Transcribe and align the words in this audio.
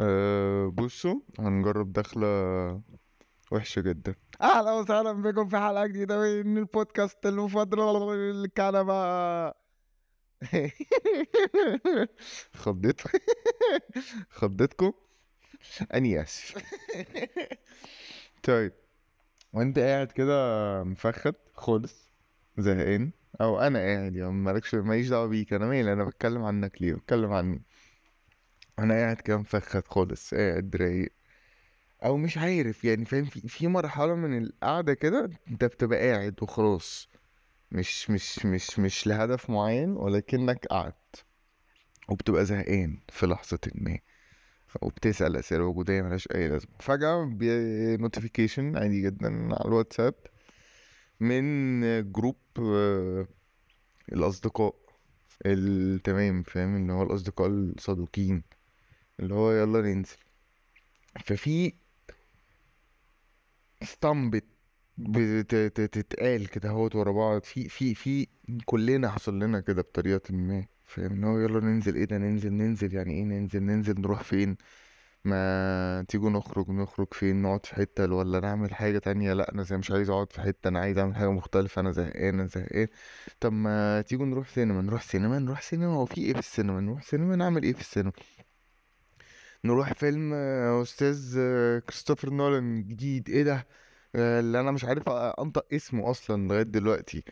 أه 0.00 0.66
بصوا 0.66 1.20
هنجرب 1.38 1.92
دخلة 1.92 2.26
وحشة 3.52 3.80
جدا. 3.80 4.14
أهلا 4.40 4.72
وسهلا 4.72 5.12
بكم 5.12 5.48
في 5.48 5.58
حلقة 5.58 5.86
جديدة 5.86 6.42
من 6.42 6.58
البودكاست 6.58 7.26
المفضل. 7.26 7.80
الكنبة 8.14 8.94
خضيت. 12.54 13.00
خضيتكم؟ 14.38 14.92
أني 15.94 16.22
آسف. 16.22 16.64
طيب 18.42 18.72
وأنت 19.52 19.78
قاعد 19.78 20.12
كده 20.12 20.34
مفخد 20.84 21.34
خالص 21.54 22.10
زهقان. 22.58 23.12
أو 23.40 23.60
أنا 23.60 23.78
قاعد 23.78 24.16
يا 24.16 24.28
مالكش 24.28 24.74
ماليش 24.74 25.08
دعوة 25.08 25.26
بيك. 25.26 25.52
أنا 25.52 25.66
مالي؟ 25.66 25.92
أنا 25.92 26.04
بتكلم 26.04 26.42
عنك 26.44 26.82
ليه؟ 26.82 26.94
بتكلم 26.94 27.32
عني. 27.32 27.62
أنا 28.78 28.94
قاعد 28.94 29.16
كده 29.16 29.36
مفخد 29.36 29.88
خالص 29.88 30.34
قاعد 30.34 30.76
رايق. 30.76 31.12
أو 32.04 32.16
مش 32.16 32.38
عارف 32.38 32.84
يعني 32.84 33.04
فاهم؟ 33.04 33.24
في, 33.24 33.48
في 33.48 33.68
مرحلة 33.68 34.14
من 34.14 34.38
القعدة 34.44 34.94
كده 34.94 35.30
أنت 35.48 35.64
بتبقى 35.64 36.10
قاعد 36.10 36.42
وخلاص. 36.42 37.08
مش 37.72 38.10
مش 38.10 38.46
مش 38.46 38.78
مش 38.78 39.06
لهدف 39.06 39.50
معين 39.50 39.90
ولكنك 39.90 40.66
قعدت. 40.66 41.24
وبتبقى 42.08 42.44
زهقان 42.44 42.98
في 43.08 43.26
لحظة 43.26 43.58
ما. 43.74 43.98
وبتسأل 44.82 45.36
أسئلة 45.36 45.64
وجودية 45.64 46.02
ملهاش 46.02 46.28
أي 46.34 46.48
لازمة. 46.48 46.72
فجأة 46.80 47.24
ب 47.24 47.36
notification 47.36 48.76
عادي 48.76 49.02
جدا 49.02 49.54
على 49.54 49.64
الواتساب 49.64 50.14
من 51.20 52.12
group 52.12 52.36
آه، 52.58 53.26
الأصدقاء 54.12 54.74
التمام 55.46 56.42
فاهم؟ 56.42 56.76
اللي 56.76 56.92
هو 56.92 57.02
الأصدقاء 57.02 57.48
الصدوقين. 57.48 58.42
اللي 59.20 59.34
هو 59.34 59.52
يلا 59.52 59.80
ننزل. 59.80 60.16
ففي 61.24 61.72
ستامبت 63.82 64.44
بتتقال 64.98 66.48
كده 66.48 66.68
اهوت 66.68 66.96
ورا 66.96 67.12
بعض. 67.12 67.42
في 67.42 67.68
في 67.68 67.94
في 67.94 68.26
كلنا 68.64 69.10
حصل 69.10 69.38
لنا 69.38 69.60
كده 69.60 69.82
بطريقة 69.82 70.34
ما. 70.34 70.66
فاهم؟ 70.84 71.24
هو 71.24 71.38
يلا 71.38 71.60
ننزل. 71.60 71.96
إيه 71.96 72.04
ده؟ 72.04 72.18
ننزل 72.18 72.52
ننزل. 72.52 72.94
يعني 72.94 73.12
إيه 73.14 73.24
ننزل؟ 73.24 73.62
ننزل 73.62 74.00
نروح 74.00 74.22
فين؟ 74.22 74.56
ما 75.24 76.04
تيجوا 76.08 76.30
نخرج 76.30 76.70
نخرج 76.70 77.06
فين؟ 77.14 77.42
نقعد 77.42 77.66
في 77.66 77.74
حتة 77.74 78.14
ولا 78.14 78.40
نعمل 78.40 78.74
حاجة 78.74 78.98
تانية؟ 78.98 79.32
لا 79.32 79.52
أنا 79.54 79.62
زي 79.62 79.76
مش 79.76 79.90
عايز 79.90 80.10
أقعد 80.10 80.32
في 80.32 80.40
حتة. 80.40 80.68
أنا 80.68 80.80
عايز 80.80 80.98
أعمل 80.98 81.14
حاجة 81.16 81.30
مختلفة. 81.30 81.80
أنا 81.80 81.92
زهقان 81.92 82.34
أنا 82.40 82.46
زهقان. 82.46 82.86
طب 83.40 83.52
ما 83.52 84.02
تيجوا 84.02 84.26
نروح 84.26 84.48
سينما. 84.48 84.82
نروح 84.82 85.02
سينما 85.02 85.38
نروح 85.38 85.62
سينما. 85.62 85.86
هو 85.94 86.06
في 86.06 86.20
إيه 86.20 86.32
في 86.32 86.38
السينما؟ 86.38 86.80
نروح 86.80 87.02
سينما 87.02 87.36
نعمل 87.36 87.62
إيه 87.62 87.72
في 87.72 87.80
السينما؟ 87.80 88.12
نروح 89.64 89.92
فيلم 89.92 90.32
آه، 90.34 90.82
أستاذ 90.82 91.34
آه، 91.38 91.78
كريستوفر 91.78 92.30
نولان 92.30 92.84
جديد. 92.88 93.30
إيه 93.30 93.42
ده؟ 93.42 93.66
آه، 94.14 94.40
اللي 94.40 94.60
أنا 94.60 94.70
مش 94.70 94.84
عارف 94.84 95.08
أنطق 95.08 95.66
اسمه 95.72 96.10
أصلا 96.10 96.48
لغاية 96.48 96.62
دلوقتي. 96.62 97.24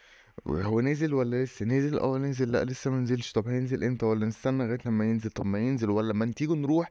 هو 0.47 0.81
نزل 0.81 1.15
ولا 1.15 1.45
لسه؟ 1.45 1.67
نزل؟ 1.67 1.99
آه 1.99 2.19
نزل. 2.19 2.53
لا 2.53 2.65
لسه 2.65 2.91
ما 2.91 3.01
نزلش. 3.01 3.33
طب 3.33 3.49
هينزل 3.49 3.85
إمتى؟ 3.85 4.07
ولا 4.07 4.27
نستنى 4.27 4.65
لغاية 4.65 4.79
لما 4.87 5.05
ينزل؟ 5.05 5.31
طب 5.31 5.47
ما 5.47 5.59
ينزل. 5.59 5.91
ولا 5.91 6.13
ما 6.15 6.33
تيجوا 6.33 6.57
نروح 6.57 6.91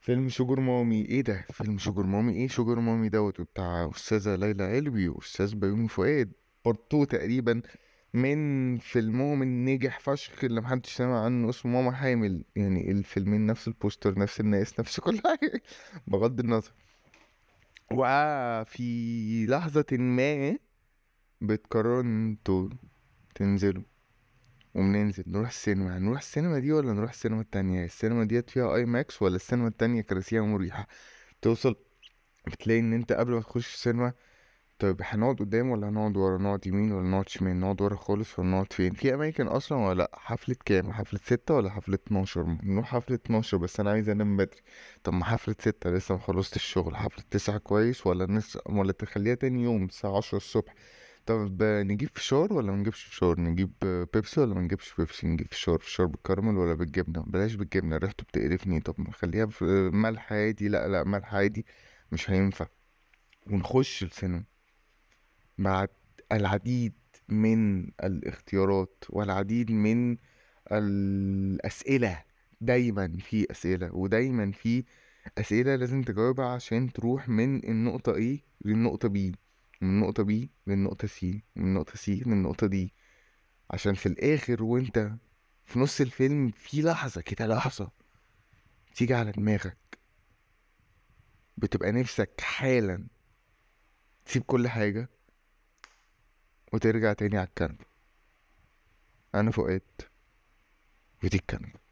فيلم 0.00 0.28
sugar 0.28 0.60
mommy. 0.60 1.02
إيه 1.06 1.20
ده؟ 1.22 1.46
فيلم 1.52 1.78
sugar 1.78 2.02
mommy؟ 2.02 2.32
إيه 2.32 2.48
sugar 2.48 2.80
mommy 2.80 3.08
دوت؟ 3.08 3.40
بتاع 3.40 3.90
أستاذة 3.96 4.34
ليلى 4.36 4.64
علوي 4.64 5.08
وأستاذ 5.08 5.54
بيومي 5.54 5.88
فؤاد. 5.88 6.32
part 6.64 6.87
two 6.87 7.04
تقريبا. 7.04 7.62
من 8.14 8.78
فيلمهم 8.78 9.42
الناجح 9.42 10.00
فشخ 10.00 10.44
اللي 10.44 10.60
محدش 10.60 10.92
سمع 10.96 11.24
عنه 11.24 11.50
اسمه 11.50 11.72
ماما 11.72 11.92
حامل. 11.92 12.44
يعني 12.56 12.90
الفيلمين 12.90 13.46
نفس 13.46 13.68
ال 13.68 13.75
poster 13.75 14.18
نفس 14.18 14.40
الناس 14.40 14.80
نفس 14.80 15.00
كل 15.06 15.20
حاجة. 15.24 15.62
بغض 16.06 16.40
النظر. 16.40 16.72
وفي 17.92 19.46
لحظة 19.46 19.86
ما 19.92 20.58
بتقرروا 21.40 22.02
إن 22.02 22.28
أنتوا 22.30 22.68
تنزلوا 23.34 23.82
وبننزل 24.74 25.24
نروح 25.26 25.48
السينما. 25.48 25.98
هنروح 25.98 26.18
السينما 26.18 26.58
دي 26.58 26.72
ولا 26.72 26.92
نروح 26.92 27.10
السينما 27.10 27.40
التانية؟ 27.40 27.84
السينما 27.84 28.24
ديت 28.24 28.50
فيها 28.50 28.74
IMAX 28.76 29.22
ولا 29.22 29.36
السينما 29.36 29.68
التانية 29.68 30.02
كراسيها 30.02 30.42
مريحة؟ 30.42 30.88
توصل 31.42 31.76
بتلاقي 32.46 32.80
إن 32.80 32.92
انت 32.92 33.12
قبل 33.12 33.32
ما 33.32 33.40
تخش 33.40 33.74
السينما 33.74 34.12
طيب 34.78 34.96
هنقعد 35.04 35.36
قدام 35.38 35.70
ولا 35.70 35.88
هنقعد 35.88 36.16
ورا؟ 36.16 36.38
نقعد 36.38 36.66
يمين 36.66 36.92
ولا 36.92 37.08
نقعد 37.08 37.28
شمال؟ 37.28 37.60
نقعد 37.60 37.82
ورا 37.82 37.96
خالص 37.96 38.38
ولا 38.38 38.48
نقعد 38.48 38.72
فين؟ 38.72 38.92
في 38.92 39.14
أماكن 39.14 39.46
أصلا 39.46 39.78
ولا 39.78 39.94
لأ؟ 39.98 40.10
حفلة 40.14 40.56
كام؟ 40.64 40.92
حفلة 40.92 41.20
ستة 41.24 41.54
ولا 41.54 41.70
حفلة 41.70 41.94
اتناشر؟ 41.94 42.56
نروح 42.62 42.86
حفلة 42.86 43.16
اتناشر 43.16 43.56
بس 43.56 43.80
أنا 43.80 43.90
عايز 43.90 44.08
أنام 44.08 44.36
بدري. 44.36 44.60
طب 45.04 45.12
ما 45.12 45.24
حفلة 45.24 45.54
ستة 45.60 45.90
لسه 45.90 46.14
مخلصت 46.14 46.56
الشغل. 46.56 46.96
حفلة 46.96 47.24
تسعة 47.30 47.58
كويس 47.58 48.06
ولا 48.06 48.26
نس 48.26 48.58
ولا 48.66 48.92
تخليها 48.92 49.34
تاني 49.34 49.62
يوم 49.62 49.84
الساعة 49.84 50.16
عشرة 50.16 50.36
الصبح؟ 50.36 50.74
طب 51.26 51.62
نجيب 51.62 52.08
فشار 52.14 52.52
ولا 52.52 52.72
منجيبش 52.72 53.04
فشار؟ 53.04 53.40
نجيب 53.40 53.72
بيبسي 54.14 54.40
ولا 54.40 54.54
منجيبش 54.54 54.94
بيبسي؟ 54.98 55.26
نجيب 55.26 55.46
فشار 55.50 55.78
فشار 55.78 56.06
بالكراميل 56.06 56.56
ولا 56.56 56.74
بالجبنة؟ 56.74 57.22
بلاش 57.26 57.54
بالجبنة 57.54 57.96
ريحته 57.96 58.24
بتقرفني. 58.24 58.80
طب 58.80 58.94
نخليها 59.00 59.48
ملح 59.90 60.32
عادي؟ 60.32 60.68
لأ 60.68 60.88
لأ 60.88 61.04
ملح 61.04 61.34
عادي 61.34 61.66
مش 62.12 62.30
هينفع. 62.30 62.66
ونخش 63.46 64.02
السينما. 64.02 64.44
بعد 65.58 65.88
العديد 66.32 66.92
من 67.28 67.90
الاختيارات 67.90 69.04
والعديد 69.10 69.70
من 69.70 70.16
الأسئلة. 70.72 72.22
دايما 72.60 73.16
في 73.20 73.46
أسئلة 73.50 73.94
ودايما 73.94 74.52
في 74.52 74.84
أسئلة 75.38 75.76
لازم 75.76 76.02
تجاوبها 76.02 76.46
عشان 76.46 76.92
تروح 76.92 77.28
من 77.28 77.64
النقطة 77.64 78.12
A 78.12 78.38
للنقطة 78.64 79.08
B 79.08 79.12
من 79.80 79.88
النقطة 79.88 80.24
B 80.24 80.46
للنقطة 80.66 81.08
C 81.08 81.24
من 81.56 81.64
النقطة 81.64 81.92
C 81.92 82.08
للنقطة 82.08 82.68
D. 82.68 82.88
عشان 83.70 83.94
في 83.94 84.06
الآخر 84.06 84.62
وأنت 84.62 85.12
في 85.64 85.78
نص 85.78 86.00
الفيلم 86.00 86.50
في 86.50 86.82
لحظة 86.82 87.20
كده 87.20 87.46
لحظة 87.46 87.90
تيجي 88.94 89.14
على 89.14 89.32
دماغك. 89.32 89.98
بتبقى 91.56 91.92
نفسك 91.92 92.40
حالا 92.40 93.06
تسيب 94.26 94.42
كل 94.42 94.68
حاجة 94.68 95.10
وترجع 96.72 97.12
تاني 97.12 97.38
على 97.38 97.46
الكنبة 97.48 97.84
أنا 99.34 99.50
فؤاد 99.50 99.82
ودي 101.24 101.36
الكنبة 101.36 101.88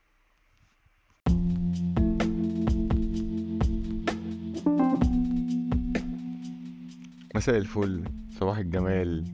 مساء 7.37 7.57
الفل. 7.57 8.05
صباح 8.31 8.59
الجمال. 8.59 9.25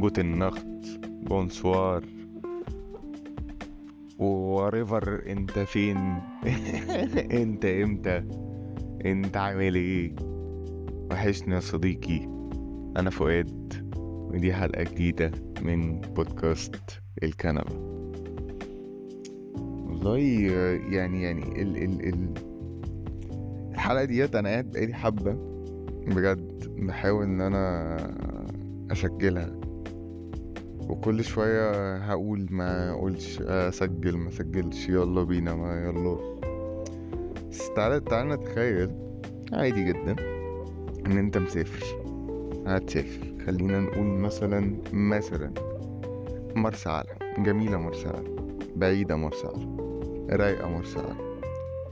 جوتن 0.00 0.38
نخت. 0.38 0.66
بونسوار. 1.04 2.04
وريفر 4.18 5.22
أنت 5.26 5.58
فين؟ 5.58 5.96
أنت 7.42 7.64
إمتى؟ 7.64 8.24
أنت 9.04 9.36
عامل 9.36 9.74
إيه؟ 9.74 10.16
وحشني 11.10 11.54
يا 11.54 11.60
صديقي. 11.60 12.24
أنا 12.96 13.10
فؤاد 13.10 13.81
ودي 14.32 14.52
حلقة 14.52 14.82
جديدة 14.82 15.30
من 15.62 16.00
بودكاست 16.00 16.76
الكنبة. 17.22 17.92
والله 19.86 20.18
يعني 20.90 21.22
يعني 21.22 21.62
ال 21.62 21.76
ال 21.76 22.08
ال 22.08 22.34
الحلقة 23.72 24.04
ديت 24.04 24.34
أنا 24.34 24.48
قاعد 24.48 24.70
بقالي 24.70 24.94
حبة 24.94 25.32
بجد 26.06 26.68
بحاول 26.78 27.24
إن 27.24 27.40
أنا 27.40 27.96
أسجلها. 28.92 29.56
وكل 30.88 31.24
شوية 31.24 31.96
هقول 31.96 32.46
ما 32.50 32.90
أقولش 32.90 33.40
أسجل 33.42 34.16
ما 34.16 34.28
أسجلش. 34.28 34.88
يلا 34.88 35.22
بينا 35.22 35.54
ما 35.54 35.84
يلا. 35.84 36.18
بس 37.50 37.70
تعالى 37.76 38.00
تعالى 38.00 38.34
نتخيل. 38.34 38.90
عادي 39.52 39.84
جدا 39.84 40.16
إن 41.06 41.18
أنت 41.18 41.38
مسافر. 41.38 41.84
هتسافر. 42.66 43.31
خلينا 43.46 43.80
نقول 43.80 44.06
مثلا 44.06 44.76
مثلا 44.92 45.54
مرسى 46.54 46.88
علم. 46.88 47.44
جميلة 47.44 47.76
مرسى 47.76 48.08
علم 48.08 48.58
بعيدة 48.76 49.16
مرسى 49.16 49.46
علم 49.46 49.76
رايقة 50.30 50.68
مرسى 50.68 50.98
علم. 50.98 51.40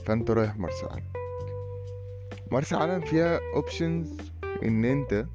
فأنت 0.05 0.31
رايح 0.31 0.57
مرسى 0.57 0.87
علم. 0.87 1.05
مرسى 2.53 2.75
علم 2.77 3.01
فيها 3.01 3.41
options 3.55 4.17
إن 4.63 4.85
أنت 4.85 5.27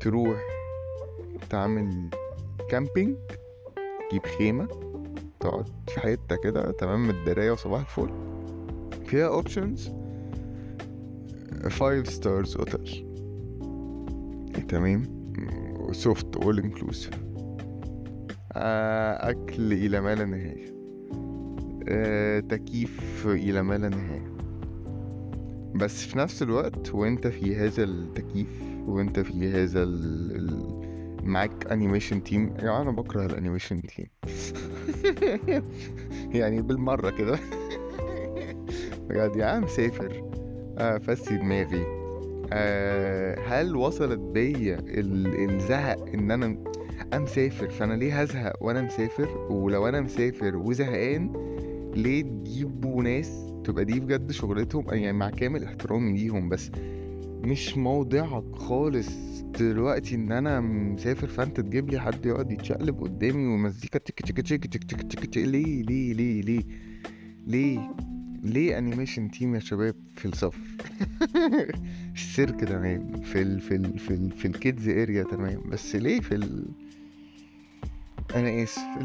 تروح 0.00 0.42
تعمل 1.50 2.10
camping 2.70 3.16
تجيب 4.10 4.26
خيمة 4.26 4.68
تقعد 5.40 5.68
في 5.88 6.00
حتة 6.00 6.36
كده 6.36 6.70
تمام 6.70 7.10
الدراية 7.10 7.50
وصباح 7.50 7.80
الفل. 7.80 8.12
فيها 9.06 9.28
options 9.28 9.92
five 11.70 12.08
stars 12.08 12.56
اوتيل 12.56 13.07
تمام؟ 14.68 15.02
soft 15.92 16.36
all 16.36 16.58
inclusive 16.58 17.10
أكل 19.20 19.72
إلى 19.72 20.00
ما 20.00 20.14
لا 20.14 20.24
نهاية. 20.24 20.78
آه، 21.88 22.40
تكييف 22.40 23.26
إلى 23.26 23.62
ما 23.62 23.78
لا 23.78 23.88
نهاية. 23.88 24.32
بس 25.74 26.02
في 26.06 26.18
نفس 26.18 26.42
الوقت 26.42 26.94
وانت 26.94 27.26
في 27.26 27.56
هذا 27.56 27.84
التكييف 27.84 28.48
وانت 28.86 29.20
في 29.20 29.50
هذا 29.52 29.82
ال... 29.82 30.78
معاك 31.22 31.66
animation 31.72 32.22
team 32.22 32.54
يعني 32.58 32.76
أنا 32.82 32.90
بكره 32.90 33.26
ال 33.26 33.32
animation 33.32 33.82
team 33.82 34.06
يعني 36.40 36.62
بالمرة 36.62 37.10
كده. 37.10 37.38
بجد 39.08 39.36
يا 39.36 39.44
عم 39.46 39.62
مسافر 39.64 40.30
آه 40.78 40.98
فسي 40.98 41.36
دماغي. 41.36 41.97
آه 42.52 43.38
هل 43.40 43.76
وصلت 43.76 44.18
بيا 44.18 44.78
ال- 44.78 45.50
الزهق 45.50 46.08
إن 46.14 46.30
أنا 46.30 46.58
مسافر 47.14 47.70
فأنا 47.70 47.94
ليه 47.94 48.20
هزهق 48.20 48.52
وأنا 48.62 48.82
مسافر؟ 48.82 49.28
ولو 49.50 49.88
أنا 49.88 50.00
مسافر 50.00 50.56
وزهقان 50.56 51.32
ليه 51.96 52.22
تجيبوا 52.22 53.02
ناس 53.02 53.52
تبقى 53.64 53.84
دي 53.84 54.00
بجد 54.00 54.30
شغلتهم؟ 54.30 54.84
يعني 54.88 55.12
مع 55.12 55.30
كامل 55.30 55.64
احترامي 55.64 56.12
ليهم 56.18 56.48
بس 56.48 56.70
مش 57.44 57.76
موضعك 57.76 58.54
خالص 58.56 59.08
دلوقتي 59.60 60.14
إن 60.14 60.32
أنا 60.32 60.60
مسافر 60.60 61.26
فأنت 61.26 61.60
تجيب 61.60 61.90
لي 61.90 62.00
حد 62.00 62.26
يقعد 62.26 62.50
يتشقلب 62.52 63.00
قدامي 63.02 63.46
ومزيكا 63.46 63.98
تك 63.98 64.20
تك 64.20 64.40
تك 64.40 64.66
تك 64.66 64.84
تك 64.84 65.02
تك 65.02 65.24
تك 65.24 65.36
ليه؟ 65.36 65.82
ليه؟ 65.82 66.12
ليه؟ 66.14 66.42
ليه؟ 66.42 66.62
ليه؟ 67.46 67.90
ليه 68.42 68.78
animation 68.78 69.30
team 69.30 69.54
يا 69.54 69.60
شباب 69.60 69.94
في 70.16 70.24
السفر 70.24 70.58
السيرك 72.14 72.60
تمام 72.60 73.20
في 73.20 73.42
ال 73.42 73.60
في 73.60 73.74
ال 73.74 73.98
في 73.98 74.10
ال 74.10 74.30
في 74.30 74.44
ال 74.48 74.56
kids 74.56 74.88
area 74.88 75.22
تمام 75.22 75.60
بس 75.70 75.96
ليه 75.96 76.20
في 76.20 76.34
ال؟ 76.34 76.68
أنا 78.34 78.62
آسف 78.62 78.82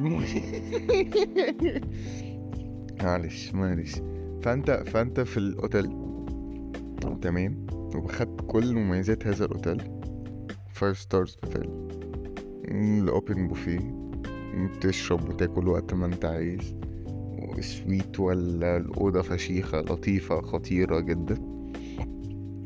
معلش 3.03 3.51
معلش. 3.53 3.95
فأنت 4.41 4.71
فأنت 4.71 5.19
في 5.19 5.37
الأوتيل. 5.37 5.89
تمام؟ 7.21 7.67
وخدت 7.95 8.41
كل 8.47 8.75
مميزات 8.75 9.27
هذا 9.27 9.45
الأوتيل. 9.45 9.81
five 10.73 10.97
stars 10.97 11.37
أوتيل. 11.43 11.69
ال 12.67 12.83
open 12.83 13.47
buffet 13.47 14.09
بتشرب 14.55 15.29
وتاكل 15.29 15.67
وقت 15.67 15.93
ما 15.93 16.05
أنت 16.05 16.25
عايز. 16.25 16.75
suite 17.59 18.19
ولا 18.19 18.77
الأوضة 18.77 19.21
فشيخة 19.21 19.79
لطيفة 19.79 20.41
خطيرة 20.41 20.99
جدا. 20.99 21.37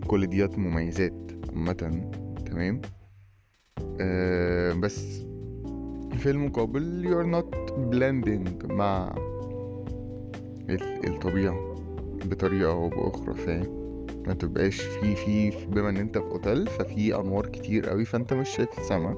كل 0.07 0.27
ديت 0.27 0.57
مميزات 0.59 1.31
عامة 1.50 1.74
تمام؟ 2.45 2.81
آه 4.01 4.74
بس 4.74 5.25
في 6.18 6.29
المقابل 6.29 7.03
you're 7.06 7.35
not 7.35 7.71
blending 7.91 8.65
مع 8.71 9.15
ال- 10.69 11.07
الطبيعة 11.07 11.75
بطريقة 12.25 12.71
أو 12.71 12.89
بأخرى 12.89 13.33
فاهم؟ 13.35 13.88
ما 14.27 14.33
تبقاش 14.33 14.81
في 14.81 15.15
في 15.15 15.65
بما 15.65 15.89
إن 15.89 15.97
أنت 15.97 16.18
في 16.18 16.23
أوتيل 16.25 16.68
ففي 16.68 17.15
أنوار 17.15 17.45
كتير 17.45 17.89
قوي 17.89 18.06
فأنت 18.06 18.33
مش 18.33 18.50
شايف 18.50 18.80
السما. 18.80 19.15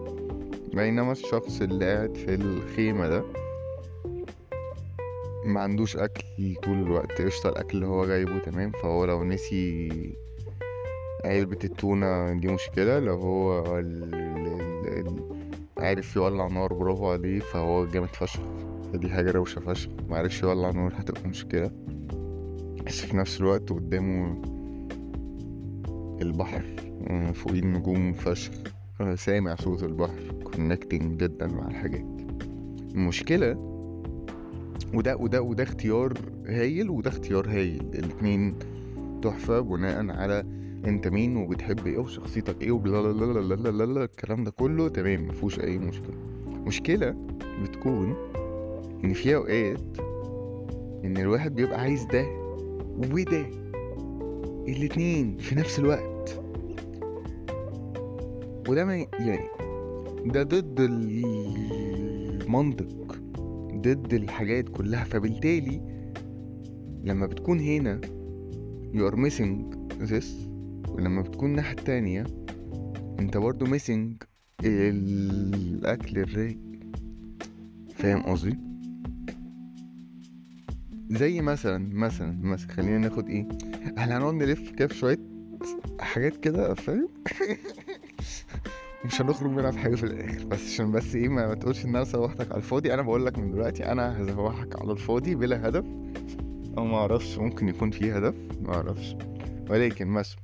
بينما 0.73 1.11
الشخص 1.11 1.61
اللي 1.61 1.85
قاعد 1.95 2.17
في 2.17 2.33
الخيمة 2.35 3.07
ده 3.07 3.23
ما 5.45 5.59
عندوش 5.61 5.97
أكل 5.97 6.23
طول 6.63 6.77
الوقت. 6.77 7.21
قشطة 7.21 7.49
الأكل 7.49 7.77
اللي 7.77 7.87
هو 7.87 8.05
جايبه 8.05 8.39
تمام. 8.39 8.71
فهو 8.71 9.05
لو 9.05 9.23
نسي 9.23 9.89
علبة 11.25 11.57
التونة 11.63 12.33
دي 12.33 12.47
مشكلة 12.47 12.99
لو 12.99 13.15
هو 13.15 13.79
ال... 13.79 14.03
ال... 14.15 15.07
ال... 15.07 15.29
عارف 15.77 16.15
يولع 16.15 16.47
نار 16.47 16.73
برافو 16.73 17.11
عليه 17.11 17.39
فهو 17.39 17.85
جامد 17.85 18.07
فشخ. 18.07 18.39
فدي 18.93 19.09
حاجة 19.09 19.31
روشة 19.31 19.59
فشخ. 19.59 19.89
معرفش 20.09 20.43
يولع 20.43 20.71
نار 20.71 20.93
هتبقى 20.95 21.27
مشكلة 21.29 21.71
بس 22.85 23.01
في 23.01 23.17
نفس 23.17 23.41
الوقت 23.41 23.69
قدامه 23.69 24.41
البحر 26.21 26.63
آه، 27.07 27.31
فوقيه 27.31 27.59
النجوم 27.59 28.13
فشخ. 28.13 28.51
آه، 29.01 29.15
سامع 29.15 29.55
صوت 29.55 29.83
البحر 29.83 30.43
كونكتنج 30.43 31.23
جدا 31.23 31.47
مع 31.47 31.67
الحاجات. 31.67 32.05
المشكلة 32.95 33.68
وده 34.93 35.15
وده 35.17 35.41
وده 35.41 35.63
اختيار 35.63 36.13
هايل 36.47 36.89
وده 36.89 37.09
اختيار 37.09 37.49
هايل. 37.49 37.81
الاتنين 37.93 38.55
تحفة 39.21 39.59
بناء 39.59 40.09
على 40.09 40.45
أنت 40.85 41.07
مين 41.07 41.37
وبتحب 41.37 41.87
إيه 41.87 41.97
وشخصيتك 41.97 42.61
إيه 42.61 42.71
وبلا 42.71 43.01
لا 43.01 43.25
لا 43.25 43.39
لا 43.39 43.55
لا 43.55 43.69
لا 43.69 43.83
لا 43.93 44.03
الكلام 44.03 44.43
ده 44.43 44.51
كله 44.51 44.87
تمام 44.89 45.27
مفيهوش 45.27 45.59
أي 45.59 45.77
مشكلة. 45.77 46.15
مشكلة 46.47 47.15
بتكون 47.63 48.15
إن 49.03 49.13
في 49.13 49.35
أوقات 49.35 49.97
إن 51.05 51.17
الواحد 51.17 51.55
بيبقى 51.55 51.81
عايز 51.81 52.03
ده 52.03 52.25
وده. 53.13 53.45
الاتنين 54.67 55.37
في 55.37 55.55
نفس 55.55 55.79
الوقت. 55.79 56.41
وده 58.69 58.85
ما 58.85 58.95
يعني 59.19 59.47
ده 60.25 60.43
ضد 60.43 60.79
المنطق. 62.49 63.08
ضد 63.81 64.13
الحاجات 64.13 64.69
كلها 64.69 65.03
فبالتالي 65.03 65.81
لما 67.03 67.25
بتكون 67.25 67.59
هنا 67.59 68.01
you 68.93 69.11
are 69.11 69.15
missing 69.15 69.75
this 70.11 70.25
ولما 70.89 71.21
بتكون 71.21 71.49
الناحية 71.49 71.71
التانية 71.71 72.23
انت 73.19 73.37
برضو 73.37 73.65
missing 73.65 74.25
الأكل 74.63 76.17
الرايق 76.19 76.57
فاهم 77.95 78.21
قصدي؟ 78.23 78.57
زي 81.09 81.41
مثلا 81.41 81.89
مثلا 81.93 82.39
مثلا 82.41 82.67
خلينا 82.67 82.97
ناخد 82.97 83.29
إيه؟ 83.29 83.47
إحنا 83.97 84.17
هنقعد 84.17 84.33
نلف 84.33 84.71
كده 84.71 84.87
شوية 84.93 85.19
حاجات 85.99 86.37
كده 86.37 86.73
فاهم؟ 86.73 87.09
مش 89.05 89.21
هنخرج 89.21 89.51
منها 89.51 89.71
بحاجة 89.71 89.95
في 89.95 90.03
الآخر. 90.03 90.45
بس 90.45 90.59
عشان 90.73 90.91
بس 90.91 91.15
إيه 91.15 91.29
ما, 91.29 91.47
ما 91.47 91.53
تقولش 91.55 91.85
إن 91.85 91.95
أنا 91.95 92.03
سوحتك 92.05 92.51
على 92.51 92.57
الفاضي. 92.57 92.93
أنا 92.93 93.01
بقول 93.01 93.25
لك 93.25 93.37
من 93.39 93.51
دلوقتي 93.51 93.91
أنا 93.91 94.21
هسوحك 94.23 94.81
على 94.81 94.91
الفاضي 94.91 95.35
بلا 95.35 95.67
هدف. 95.67 95.85
أو 96.77 96.85
ما 96.85 96.95
أعرفش 96.97 97.37
ممكن 97.37 97.67
يكون 97.67 97.91
فيه 97.91 98.17
هدف 98.17 98.35
ما 98.61 98.73
أعرفش. 98.75 99.15
ولكن 99.69 100.07
مثلا 100.07 100.39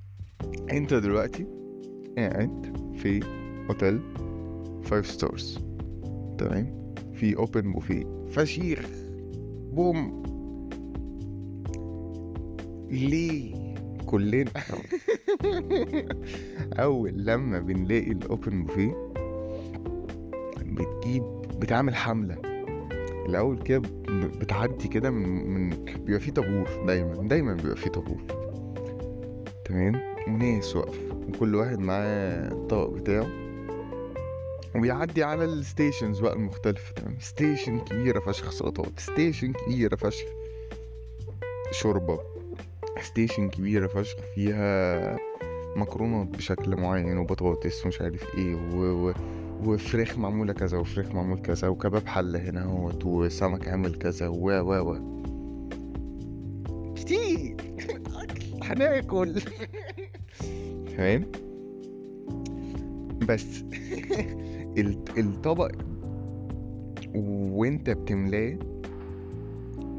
أنت 0.72 0.94
دلوقتي 0.94 1.48
قاعد 2.18 2.78
في 2.98 3.24
اوتيل 3.70 4.00
five 4.84 5.08
stars 5.08 5.60
تمام؟ 6.38 6.94
في 7.14 7.38
open 7.38 7.72
buffet 7.74 8.26
فشيخ. 8.30 8.90
بوم. 9.74 10.24
ليه؟ 12.92 13.65
كلنا. 14.06 14.52
أول 16.86 17.14
لما 17.26 17.60
بنلاقي 17.60 18.12
ال 18.12 18.22
open 18.22 18.64
buffet 18.64 19.12
بتجيب 20.62 21.24
بتعمل 21.60 21.96
حملة. 21.96 22.38
الأول 23.26 23.58
كده 23.58 23.82
بتعدي 24.10 24.88
كده 24.88 25.10
من 25.10 25.30
من 25.54 25.70
بيبقى 25.86 26.20
فيه 26.20 26.32
طابور 26.32 26.84
دايما 26.88 27.28
دايما 27.28 27.54
بيبقى 27.54 27.76
فيه 27.76 27.90
طابور. 27.90 28.22
تمام؟ 29.66 30.02
وناس 30.28 30.76
واقفة 30.76 31.16
وكل 31.30 31.56
واحد 31.56 31.80
معاه 31.80 32.52
الطبق 32.52 32.90
بتاعه. 32.90 33.28
وبيعدي 34.76 35.24
على 35.24 35.46
ال 35.46 35.54
stations 35.54 36.20
بقى 36.20 36.34
المختلفة. 36.34 36.94
تمام؟ 36.94 37.18
station 37.20 37.80
كبيرة 37.80 38.20
فشخ 38.20 38.52
سلطات 38.52 39.00
station 39.00 39.54
كبيرة 39.54 39.96
فشخ. 39.96 40.26
شوربة. 41.72 42.35
ستيشن 43.06 43.50
كبيرة 43.50 43.88
فشخ 43.88 44.16
فيها 44.36 45.18
مكرونات 45.76 46.28
بشكل 46.28 46.76
معين 46.76 47.18
وبطاطس 47.18 47.86
ومش 47.86 48.02
عارف 48.02 48.36
إيه 48.38 48.56
و... 48.56 49.10
و... 49.10 49.14
وفراخ 49.66 50.18
معمولة 50.18 50.54
كذا 50.54 50.78
وفراخ 50.78 51.12
معمول 51.12 51.40
كذا 51.40 51.68
وكباب 51.68 52.08
حلة 52.08 52.40
هنا 52.40 52.92
وسمك 53.06 53.68
عامل 53.68 53.96
كذا 53.96 54.28
و 54.28 54.50
و 54.50 54.92
و. 54.92 55.16
كتير. 56.96 57.56
هناكل. 58.64 59.42
فاهم؟ 60.98 61.26
بس 63.28 63.64
ال- 64.78 65.04
الطبق 65.18 65.72
وانت 67.16 67.90
بتملاه 67.90 68.58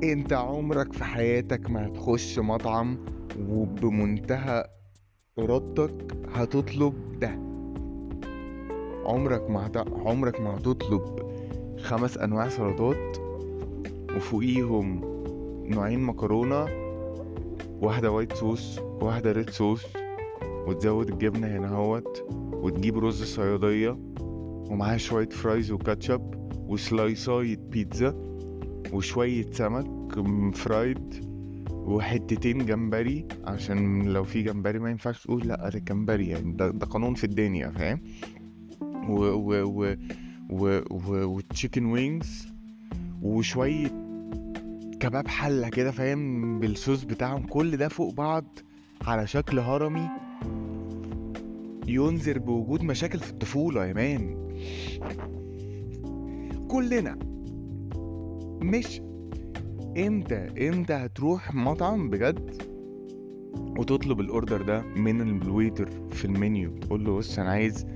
انت 0.03 0.33
عمرك 0.33 0.93
في 0.93 1.05
حياتك 1.05 1.71
ما 1.71 1.87
هتخش 1.87 2.39
مطعم 2.39 2.99
وبمنتهى 3.49 4.65
إرادتك 5.39 6.17
هتطلب 6.35 7.19
ده. 7.21 7.29
عمرك 9.07 9.51
ما 9.51 9.67
هت... 9.67 9.77
عمرك 9.77 10.41
ما 10.41 10.57
هتطلب 10.57 11.03
خمس 11.81 12.19
أنواع 12.19 12.49
سلطات 12.49 13.17
وفوقيهم 14.17 15.01
نوعين 15.69 16.01
مكرونة 16.01 16.67
واحدة 17.83 18.11
white 18.11 18.33
sauce 18.33 18.79
واحدة 18.79 19.33
red 19.33 19.51
sauce 19.51 19.87
وتزود 20.67 21.09
الجبنة 21.09 21.47
هنا 21.47 21.69
اهوت 21.69 22.25
وتجيب 22.53 22.99
رز 22.99 23.23
صيادية 23.25 23.99
ومعاه 24.71 24.97
شوية 24.97 25.29
fries 25.29 25.73
وكاتشب 25.73 26.35
و 26.69 26.80
slice 26.80 27.35
اية 27.35 27.57
بيتزا. 27.57 28.26
وشوية 28.93 29.47
سمك 29.53 29.87
fried 30.57 31.25
وحتتين 31.71 32.67
جمبري 32.67 33.27
عشان 33.45 34.03
لو 34.09 34.25
في 34.25 34.43
جمبري 34.43 34.79
ما 34.79 34.91
ينفعش 34.91 35.25
تقول 35.25 35.49
لأ 35.49 35.69
ده 35.69 35.79
جمبري 35.79 36.27
يعني 36.29 36.53
ده 36.53 36.87
قانون 36.87 37.15
في 37.15 37.25
الدنيا 37.25 37.71
فاهم؟ 37.71 38.01
و 39.09 39.21
و 39.25 39.53
و 39.65 39.95
و 40.51 40.81
و 40.91 41.25
و 41.25 41.32
chicken 41.33 41.87
wings 41.87 42.49
وشوية 43.23 43.87
كباب 45.01 45.29
حلة 45.29 45.69
كده 45.69 45.91
فاهم؟ 45.91 46.61
بالصوص 46.61 47.05
بتاعهم 47.05 47.43
كل 47.47 47.77
ده 47.77 47.89
فوق 47.89 48.15
بعض 48.15 48.59
على 49.07 49.27
شكل 49.27 49.59
هرمي 49.59 50.09
ينذر 51.89 52.39
بوجود 52.39 52.83
مشاكل 52.83 53.19
في 53.19 53.31
الطفولة 53.31 53.87
يا 53.87 53.93
مان. 53.93 54.37
كلنا. 56.69 57.19
مش 58.67 59.01
إمتى 60.07 60.69
إمتى 60.69 60.93
هتروح 60.93 61.55
مطعم 61.55 62.11
بجد 62.11 62.63
وتطلب 63.79 64.21
الأوردر 64.21 64.63
ده 64.63 64.83
من 64.83 65.21
الويتر 65.21 65.91
في 66.11 66.25
المنيو. 66.25 66.79
تقول 66.79 67.05
له 67.05 67.17
بص 67.17 67.39
أنا 67.39 67.51
عايز 67.51 67.87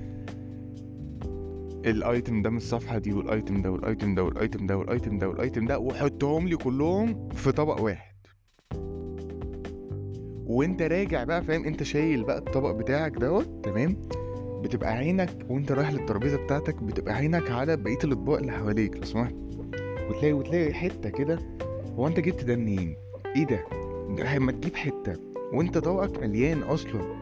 الأيتم 1.85 2.41
ده 2.41 2.49
من 2.49 2.57
الصفحة 2.57 2.97
دي 2.97 3.13
والأيتم 3.13 3.61
ده 3.61 3.71
والأيتم 3.71 4.15
ده 4.15 4.23
والأيتم 4.23 4.65
ده 4.67 4.77
والأيتم 4.77 5.17
ده 5.17 5.29
والأيتم 5.29 5.65
ده 5.65 5.79
وحطهم 5.79 6.47
لي 6.47 6.55
كلهم 6.57 7.29
في 7.29 7.51
طبق 7.51 7.81
واحد. 7.81 8.11
وانت 10.45 10.81
راجع 10.81 11.23
بقى 11.23 11.43
فاهم؟ 11.43 11.65
انت 11.65 11.83
شايل 11.83 12.23
بقى 12.23 12.37
الطبق 12.37 12.71
بتاعك 12.71 13.11
دوت 13.11 13.65
تمام؟ 13.65 13.95
بتبقى 14.63 14.93
عينك 14.97 15.45
وانت 15.49 15.71
رايح 15.71 15.91
للترابيزة 15.91 16.37
بتاعتك 16.37 16.83
بتبقى 16.83 17.13
عينك 17.15 17.51
على 17.51 17.77
بقية 17.77 17.97
الأطباق 18.03 18.37
اللي 18.37 18.51
حواليك 18.51 18.97
لو 18.97 19.03
سمحت. 19.05 19.33
وتلاقي 20.11 20.33
وتلاقي 20.33 20.73
حتة 20.73 21.09
كده 21.09 21.39
هو 21.97 22.07
أنت 22.07 22.19
جبت 22.19 22.43
ده 22.43 22.55
منين؟ 22.55 22.95
إيه 23.35 23.45
ده؟ 23.45 23.65
ده 24.17 24.39
ما 24.39 24.51
تجيب 24.51 24.75
حتة. 24.75 25.15
وأنت 25.53 25.77
طبقك 25.77 26.19
مليان 26.19 26.63
أصلا. 26.63 27.21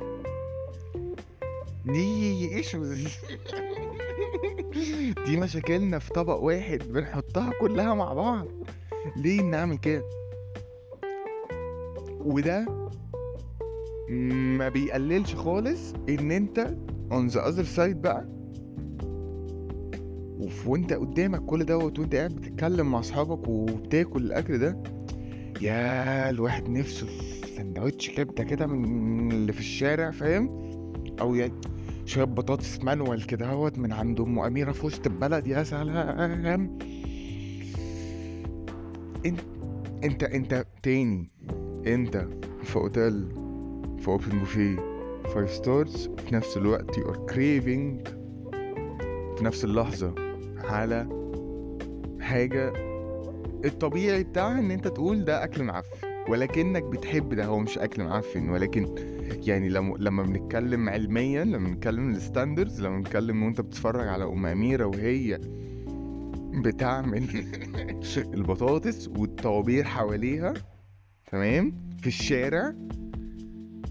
دي 1.85 2.55
إيش؟ 2.55 2.75
دي 5.25 5.37
مشاكلنا 5.37 5.99
في 5.99 6.13
طبق 6.13 6.39
واحد 6.39 6.79
بنحطها 6.87 7.51
كلها 7.61 7.93
مع 7.93 8.13
بعض. 8.13 8.47
ليه 9.15 9.41
نعمل 9.41 9.77
كده؟ 9.77 10.03
وده 12.19 12.65
ما 14.57 14.69
بيقللش 14.69 15.35
خالص 15.35 15.93
إن 16.09 16.31
أنت 16.31 16.67
on 17.11 17.31
the 17.33 17.39
other 17.41 17.77
side 17.77 17.95
بقى. 17.97 18.38
وف- 20.49 20.67
وانت 20.67 20.93
قدامك 20.93 21.45
كل 21.45 21.65
دوت 21.65 21.99
وانت 21.99 22.15
قاعد 22.15 22.31
بتتكلم 22.35 22.91
مع 22.91 22.99
اصحابك 22.99 23.47
وبتاكل 23.47 24.21
الاكل 24.23 24.57
ده 24.57 24.83
يا 25.61 26.29
الواحد 26.29 26.69
نفسه 26.69 27.07
سندوتش 27.57 28.09
كبدة 28.09 28.43
كده 28.43 28.67
من 28.67 29.31
اللي 29.31 29.53
في 29.53 29.59
الشارع 29.59 30.11
فاهم؟ 30.11 30.49
أو 31.21 31.35
يعني 31.35 31.53
شوية 32.05 32.23
بطاطس 32.23 32.79
مانوال 32.83 33.25
كده 33.27 33.45
اهوت 33.49 33.77
من 33.79 33.93
عند 33.93 34.19
ام 34.21 34.39
أميرة 34.39 34.71
في 34.71 34.85
وسط 34.85 35.07
البلد 35.07 35.47
يا 35.47 35.63
سلام! 35.63 36.77
انت 39.25 39.39
انت 40.03 40.23
انت 40.23 40.65
تاني 40.83 41.29
انت 41.87 42.27
في 42.63 42.75
أوتيل 42.75 43.27
في 43.99 44.07
open 44.07 44.39
buffet 44.39 44.75
five 45.33 45.51
stars 45.51 46.09
في 46.27 46.35
نفس 46.35 46.57
الوقت 46.57 46.97
you 46.97 47.09
are 47.09 47.25
craving 47.25 48.07
في 49.37 49.43
نفس 49.45 49.63
اللحظة. 49.63 50.28
على 50.69 51.07
حاجة. 52.21 52.73
الطبيعي 53.65 54.23
بتاعها 54.23 54.59
إن 54.59 54.71
أنت 54.71 54.87
تقول 54.87 55.25
ده 55.25 55.43
أكل 55.43 55.63
معفن 55.63 55.97
ولكنك 56.29 56.83
بتحب 56.83 57.33
ده 57.33 57.45
هو 57.45 57.59
مش 57.59 57.77
أكل 57.77 58.03
معفن 58.03 58.49
ولكن 58.49 58.95
يعني 59.47 59.69
لما 59.69 59.95
لما 59.97 60.23
بنتكلم 60.23 60.89
علميا 60.89 61.43
لما 61.43 61.69
بنتكلم 61.69 62.09
ال 62.09 62.17
standards 62.17 62.81
لما 62.81 62.97
بنتكلم 62.97 63.43
وأنت 63.43 63.61
بتتفرج 63.61 64.07
على 64.07 64.23
أم 64.23 64.45
أميرة 64.45 64.85
وهي 64.85 65.39
بتعمل 66.63 67.23
البطاطس 68.33 69.07
والطوابير 69.07 69.83
حواليها 69.83 70.53
تمام 71.31 71.89
في 72.01 72.07
الشارع 72.07 72.73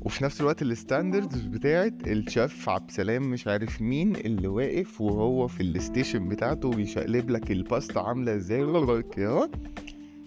وفي 0.03 0.25
نفس 0.25 0.41
الوقت 0.41 0.63
ال 0.63 0.71
standards 0.71 1.41
بتاعت 1.45 1.95
الشيف 2.07 2.69
عبد 2.69 2.89
السلام 2.89 3.31
مش 3.31 3.47
عارف 3.47 3.83
مين 3.83 4.17
اللي 4.17 4.49
واقف 4.49 5.01
وهو 5.01 5.47
في 5.47 5.63
ال 5.63 5.71
station 5.71 6.29
بتاعته 6.29 6.71
بيشقلب 6.71 7.31
لك 7.31 7.51
الباستا 7.51 7.99
عاملة 7.99 8.37
إزاي. 8.37 8.63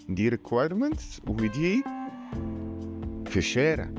دي 0.08 0.28
requirements 0.28 1.20
ودي 1.26 1.82
في 3.26 3.36
الشارع. 3.36 3.90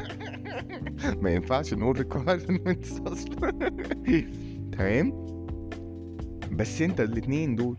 ما 1.22 1.30
ينفعش 1.30 1.74
نقول 1.74 1.98
requirements 1.98 3.00
أصلا. 3.00 3.50
تمام؟ 4.78 5.28
بس 6.52 6.82
انت 6.82 7.00
الاتنين 7.00 7.56
دول 7.56 7.76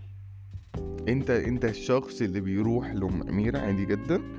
انت 1.08 1.30
انت 1.30 1.66
الشخص 1.66 2.22
اللي 2.22 2.40
بيروح 2.40 2.94
لأم 2.94 3.22
أميرة 3.22 3.60
عادي 3.60 3.86
جدا. 3.86 4.39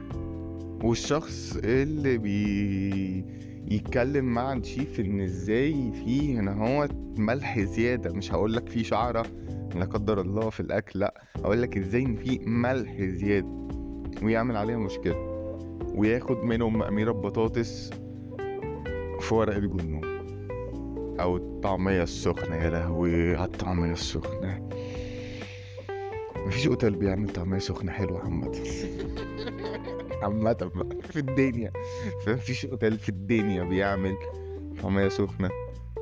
والشخص 0.84 1.56
اللي 1.64 2.18
بي 2.18 3.25
يتكلم 3.70 4.25
مع 4.25 4.52
الشيف 4.52 5.00
إن 5.00 5.20
إزاي 5.20 5.92
في 5.92 6.38
هنا 6.38 6.52
هو 6.52 6.88
ملح 7.18 7.58
زيادة. 7.58 8.12
مش 8.12 8.32
هقولك 8.32 8.68
في 8.68 8.84
شعرة 8.84 9.26
لا 9.75 9.84
قدر 9.84 10.20
الله 10.20 10.50
في 10.50 10.60
الأكل 10.60 11.00
لا. 11.00 11.22
هقولك 11.37 11.76
إزاي 11.76 12.02
إن 12.02 12.16
في 12.16 12.38
ملح 12.38 13.00
زيادة. 13.02 13.68
ويعمل 14.22 14.56
عليها 14.56 14.78
مشكلة. 14.78 15.16
وياخد 15.94 16.37
من 16.44 16.62
ام 16.62 16.82
اميرة 16.82 17.12
بطاطس 17.12 17.90
في 19.20 19.34
ورق 19.34 19.56
الجنون. 19.56 20.04
أو 21.20 21.37
الطعمية 21.37 22.02
السخنة. 22.02 22.56
يا 22.56 22.70
لهوي 22.70 23.37
على 23.37 23.44
الطعمية 23.44 23.92
السخنة. 23.92 24.68
مفيش 26.46 26.66
أوتيل 26.66 26.94
بيعمل 26.96 27.28
طعمية 27.28 27.58
سخنة 27.58 27.92
حلوة 27.92 28.20
عامة. 28.20 28.52
عامة 30.22 30.70
في 31.10 31.18
الدنيا. 31.18 31.72
فمفيش 32.26 32.66
أوتيل 32.66 32.98
في 32.98 33.08
الدنيا 33.08 33.64
بيعمل 33.64 34.16
طعمية 34.82 35.08
سخنة 35.08 35.50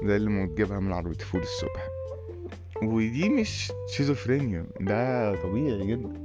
زي 0.05 0.17
اللي 0.17 0.31
متجيبها 0.31 0.81
من 0.81 0.93
عربية 0.93 1.19
فول 1.19 1.41
الصبح. 1.41 1.89
ودي 2.83 3.29
مش 3.29 3.73
شيزوفرينيا 3.89 4.67
ده 4.81 5.35
طبيعي 5.43 5.87
جدا. 5.87 6.25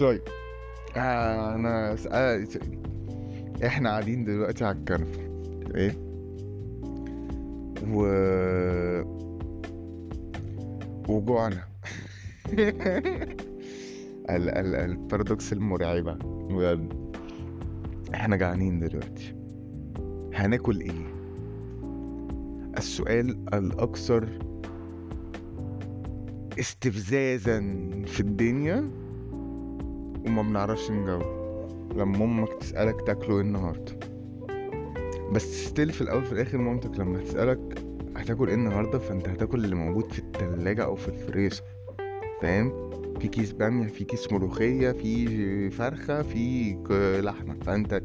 طيب 0.00 0.22
آه 0.96 1.54
أنا 1.54 1.96
س... 1.96 2.06
آه 2.06 2.44
س... 2.44 2.58
إحنا 3.66 3.90
قاعدين 3.90 4.24
دلوقتي 4.24 4.64
على 4.64 4.78
الكنبة 4.78 5.30
إيه؟ 5.76 5.94
و 7.88 8.04
وجوعنا. 11.08 11.64
البارادوكس 14.28 15.52
المرعبة. 15.52 16.14
بجد. 16.50 16.92
إحنا 18.14 18.36
جعانين 18.36 18.78
دلوقتي. 18.78 19.34
هناكل 20.34 20.80
إيه؟ 20.80 21.14
السؤال 22.78 23.36
الأكثر 23.54 24.28
استفزازا 26.58 27.60
في 28.06 28.20
الدنيا 28.20 28.90
وما 30.26 30.42
بنعرفش 30.42 30.90
نجاوب 30.90 31.40
لما 31.96 32.24
أمك 32.24 32.52
تسألك 32.60 33.00
تاكلوا 33.06 33.36
إيه 33.36 33.44
النهاردة؟ 33.44 33.92
بس 35.32 35.64
still 35.66 35.92
في 35.92 36.00
الأول 36.00 36.24
في 36.24 36.32
الآخر 36.32 36.58
مامتك 36.58 36.98
لما 37.00 37.18
تسألك 37.18 37.84
هتاكل 38.16 38.48
إيه 38.48 38.54
النهاردة 38.54 38.98
فانت 38.98 39.28
هتاكل 39.28 39.64
اللي 39.64 39.76
موجود 39.76 40.12
في 40.12 40.18
التلاجة 40.18 40.84
أو 40.84 40.94
في 40.96 41.08
الفريزر. 41.08 41.62
فاهم؟ 42.42 42.90
في 43.20 43.28
كيس 43.28 43.52
بامية 43.52 43.86
في 43.86 44.04
كيس 44.04 44.32
ملوخية 44.32 44.92
في 44.92 45.70
فرخة 45.70 46.22
في 46.22 46.72
لحمة. 47.24 47.54
فأنت 47.64 48.02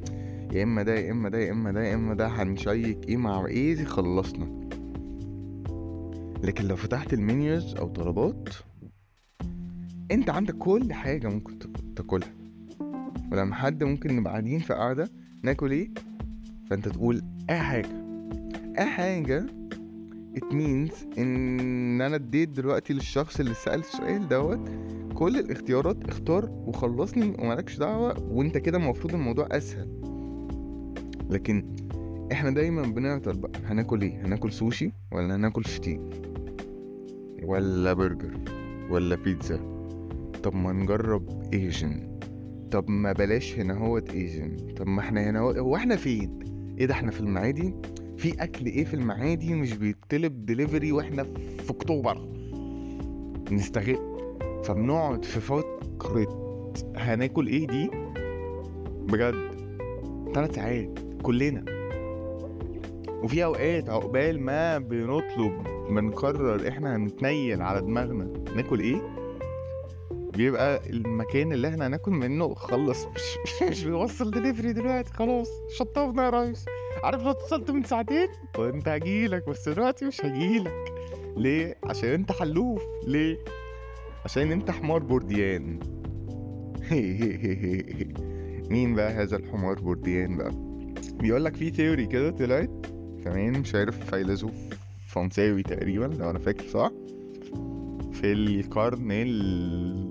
يا 0.52 0.64
إما 0.64 0.84
ده 0.84 0.96
يا 0.96 1.12
إما 1.12 1.30
ده 1.30 1.38
يا 1.40 1.52
إما 1.52 1.72
ده 1.72 1.84
يا 1.84 1.96
إما 1.96 2.14
ده 2.14 2.28
هن 2.28 2.51
check 2.51 3.10
إيه 3.10 3.18
مع 3.18 3.46
إيه 3.46 3.86
خلصنا. 3.86 4.66
لكن 6.44 6.68
لو 6.68 6.76
فتحت 6.76 7.14
ال 7.14 7.24
menus 7.24 7.76
أو 7.76 7.88
طلبات 7.88 8.50
أنت 10.12 10.30
عندك 10.30 10.54
كل 10.58 10.94
حاجة 10.94 11.28
ممكن 11.28 11.60
تاك- 11.60 11.78
تاكلها. 11.96 12.30
ولما 13.32 13.56
حد 13.56 13.84
ممكن 13.84 14.16
نبقى 14.16 14.32
قاعدين 14.32 14.60
في 14.60 14.74
قعدة 14.74 15.10
ناكل 15.44 15.72
إيه؟ 15.72 15.90
فأنت 16.70 16.88
تقول 16.90 17.22
أي 17.50 17.60
حاجة. 17.60 17.90
أي 18.80 18.86
حاجة 18.86 19.46
it 20.38 20.44
means 20.54 21.18
إن 21.20 22.02
أنا 22.02 22.16
اديت 22.16 22.50
دلوقتي 22.50 22.94
للشخص 22.94 23.40
اللي 23.40 23.54
سأل 23.54 23.80
السؤال 23.80 24.28
دوت 24.28 24.70
كل 25.16 25.40
الاختيارات 25.40 26.10
اختار 26.10 26.50
وخلصني 26.50 27.36
ومالكش 27.40 27.78
دعوة 27.78 28.24
وانت 28.32 28.58
كده 28.58 28.78
المفروض 28.78 29.14
الموضوع 29.14 29.48
أسهل. 29.52 29.88
لكن 31.30 31.76
إحنا 32.32 32.50
دايما 32.50 32.82
بنعطل 32.82 33.38
بقى 33.38 33.52
هناكل 33.66 34.02
إيه؟ 34.02 34.26
هناكل 34.26 34.52
سوشي 34.52 34.92
ولا 35.12 35.36
هناكل 35.36 35.64
فطير 35.64 36.02
ولا 37.44 37.94
برجر 37.94 38.38
ولا 38.90 39.16
بيتزا؟ 39.16 39.60
طب 40.44 40.56
ما 40.56 40.72
نجرب 40.72 41.44
again 41.54 42.20
طب 42.72 42.90
ما 42.90 43.12
بلاش 43.12 43.60
هنا 43.60 43.74
هو 43.74 43.98
again 43.98 44.58
طب 44.78 44.88
ما 44.88 45.00
إحنا 45.00 45.30
هنا 45.30 45.40
هو, 45.40 45.76
إحنا 45.76 45.96
فين؟ 45.96 46.40
إيه 46.80 46.86
ده 46.86 46.94
إحنا 46.94 47.12
في 47.12 47.20
المعادي؟ 47.20 47.74
في 48.18 48.44
أكل 48.44 48.66
إيه 48.66 48.86
في 48.86 48.94
المعادي 48.94 49.54
مش 49.54 49.74
بيطلب 49.74 50.46
دليفري 50.46 50.92
وإحنا 50.92 51.24
في 51.64 51.70
أكتوبر؟ 51.70 52.30
نستغل 53.52 54.15
فبنقعد 54.66 55.26
في 55.26 55.40
فقرة 55.40 56.74
هناكل 56.96 57.48
إيه 57.48 57.68
دي؟ 57.68 57.90
بجد 59.12 59.36
ثلاث 60.36 60.56
ساعات 60.56 61.00
كلنا. 61.22 61.66
وفي 63.24 63.44
أوقات 63.44 63.90
عقبال 63.90 64.42
ما 64.42 64.78
بنطلب 64.78 65.64
بنقرر 65.90 66.68
إحنا 66.68 66.96
هنتنيل 66.96 67.62
على 67.62 67.82
دماغنا 67.82 68.34
ناكل 68.56 68.80
إيه 68.80 69.02
بيبقى 70.10 70.90
المكان 70.90 71.54
اللي 71.54 71.68
إحنا 71.68 71.88
هناكل 71.88 72.12
منه 72.12 72.54
خلص. 72.54 73.06
مش, 73.06 73.64
مش 73.70 73.84
بيوصل 73.86 74.32
دليفري 74.32 74.74
دلوقتي 74.74 75.14
خلاص 75.14 75.50
شطبنا 75.78 76.26
يا 76.26 76.30
ريس. 76.30 76.66
عارف 77.04 77.24
لو 77.24 77.32
اتصلت 77.32 77.72
من 77.72 77.84
ساعتين؟ 77.84 78.28
كنت 78.56 78.88
هجيلك 78.88 79.50
بس 79.50 79.70
دلوقتي 79.70 80.06
مش 80.06 80.22
هجيلك. 80.26 80.94
ليه؟ 81.38 81.78
عشان 81.84 82.10
انت 82.10 82.32
حلوف. 82.32 82.82
ليه؟ 83.08 83.38
عشان 84.26 84.52
انت 84.52 84.72
حمار 84.72 85.04
بوريدان. 85.04 85.80
مين 88.72 88.96
بقى 88.96 89.12
هذا 89.14 89.38
الحمار 89.38 89.80
بوريدان 89.80 90.38
بقى؟ 90.38 90.52
بيقولك 91.20 91.56
في 91.56 91.70
theory 91.70 92.06
كده 92.06 92.32
طلعت. 92.32 92.86
تمام 93.26 93.52
مش 93.52 93.76
عارف 93.76 94.10
فيلسوف 94.10 94.54
فرنساوي 95.08 95.64
تقريبا 95.64 96.06
لو 96.06 96.30
أنا 96.30 96.40
فاكر 96.40 96.68
صح؟ 96.68 96.92
في 98.14 98.34
القرن 98.34 99.12
ال 99.12 100.10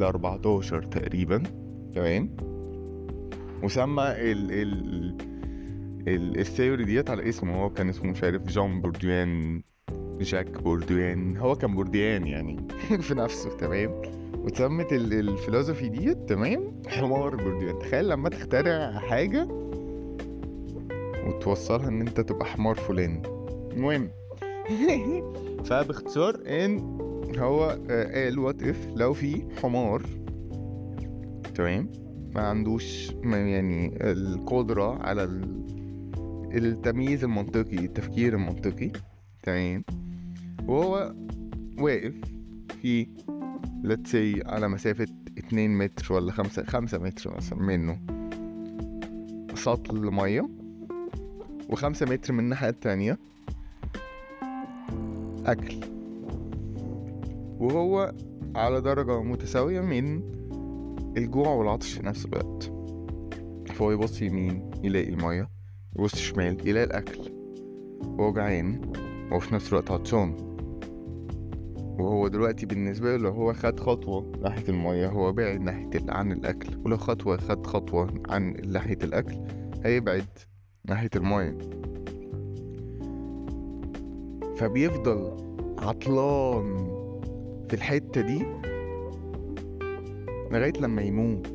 14 0.00 0.82
تقريبا. 0.82 1.42
تمام. 1.94 2.36
وسمى 3.62 4.04
ال 4.04 4.52
ال 6.08 6.38
ال 6.40 6.46
theory 6.46 6.84
ديت 6.84 7.10
على 7.10 7.28
اسمه 7.28 7.56
هو 7.62 7.70
كان 7.70 7.88
اسمه 7.88 8.10
مش 8.10 8.24
عارف 8.24 8.42
جون 8.42 8.80
بوريدان. 8.80 9.62
جاك 10.20 10.62
بوريدان 10.62 11.36
هو 11.36 11.54
كان 11.56 11.74
بوريدان 11.74 12.26
يعني. 12.26 12.56
في 13.06 13.14
نفسه 13.14 13.56
تمام. 13.56 14.02
وسمت 14.34 14.92
الفلسفي 14.92 15.88
ديت 15.88 16.28
تمام. 16.28 16.82
حمار 16.86 17.36
بوريدان. 17.36 17.78
تخيل 17.78 18.08
لما 18.08 18.28
تخترع 18.28 18.98
حاجة 18.98 19.48
وتوصلها 21.26 21.88
إن 21.88 22.00
أنت 22.00 22.20
تبقى 22.20 22.46
حمار 22.46 22.74
فلان. 22.74 23.22
المهم. 23.72 24.10
فباختصار 25.64 26.40
إن 26.46 26.78
هو 27.38 27.78
قال 28.14 28.38
وات 28.38 28.62
اف 28.62 28.88
لو 28.96 29.12
في 29.12 29.46
حمار 29.62 30.02
تمام 31.54 31.90
ما 32.34 32.40
عندوش 32.40 33.12
يعني 33.24 33.98
القدرة 34.00 35.02
على 35.02 35.24
التمييز 36.54 37.24
المنطقي 37.24 37.76
التفكير 37.76 38.34
المنطقي 38.34 38.90
تمام. 39.42 39.84
وهو 40.68 41.14
واقف 41.78 42.14
في 42.82 43.06
let's 43.84 44.10
say 44.10 44.48
على 44.48 44.68
مسافة 44.68 45.06
اتنين 45.38 45.78
متر 45.78 46.12
ولا 46.14 46.32
خمسة 46.32 46.64
خمسة 46.64 46.98
متر 46.98 47.36
مثلا 47.36 47.58
منه. 47.58 47.98
سطل 49.54 50.10
مية 50.10 50.48
وخمسة 51.68 52.06
متر 52.06 52.32
من 52.32 52.40
الناحية 52.40 52.68
التانية. 52.68 53.18
أكل. 55.46 55.80
وهو 57.58 58.14
على 58.54 58.80
درجة 58.80 59.22
متساوية 59.22 59.80
من 59.80 60.22
الجوع 61.16 61.48
والعطش 61.48 61.92
في 61.92 62.06
نفس 62.06 62.26
الوقت. 62.26 62.72
فهو 63.66 63.90
يبص 63.90 64.22
يمين 64.22 64.70
يلاقي 64.82 65.08
المية. 65.08 65.48
يبص 65.98 66.16
شمال 66.16 66.68
يلاقي 66.68 66.86
الأكل. 66.86 67.32
وهو 68.00 68.32
جعان. 68.32 68.92
وفي 69.32 69.54
نفس 69.54 69.68
الوقت 69.68 69.90
عطشان. 69.90 70.47
وهو 71.98 72.28
دلوقتي 72.28 72.66
بالنسبة 72.66 73.16
له 73.16 73.28
هو 73.28 73.52
خد 73.52 73.80
خطوة 73.80 74.32
ناحية 74.42 74.68
المية 74.68 75.08
هو 75.08 75.32
بعد 75.32 75.60
ناحية 75.60 75.88
عن 76.08 76.32
الأكل. 76.32 76.78
ولو 76.84 76.96
خطوة 76.96 77.36
خد 77.36 77.66
خطوة 77.66 78.22
عن 78.28 78.56
ناحية 78.66 78.98
الأكل 79.04 79.36
هيبعد 79.84 80.26
ناحية 80.84 81.10
المية. 81.16 81.58
فبيفضل 84.56 85.36
عطلان 85.78 86.76
في 87.68 87.74
الحتة 87.74 88.20
دي 88.20 88.46
لغاية 90.50 90.72
لما 90.80 91.02
يموت. 91.02 91.46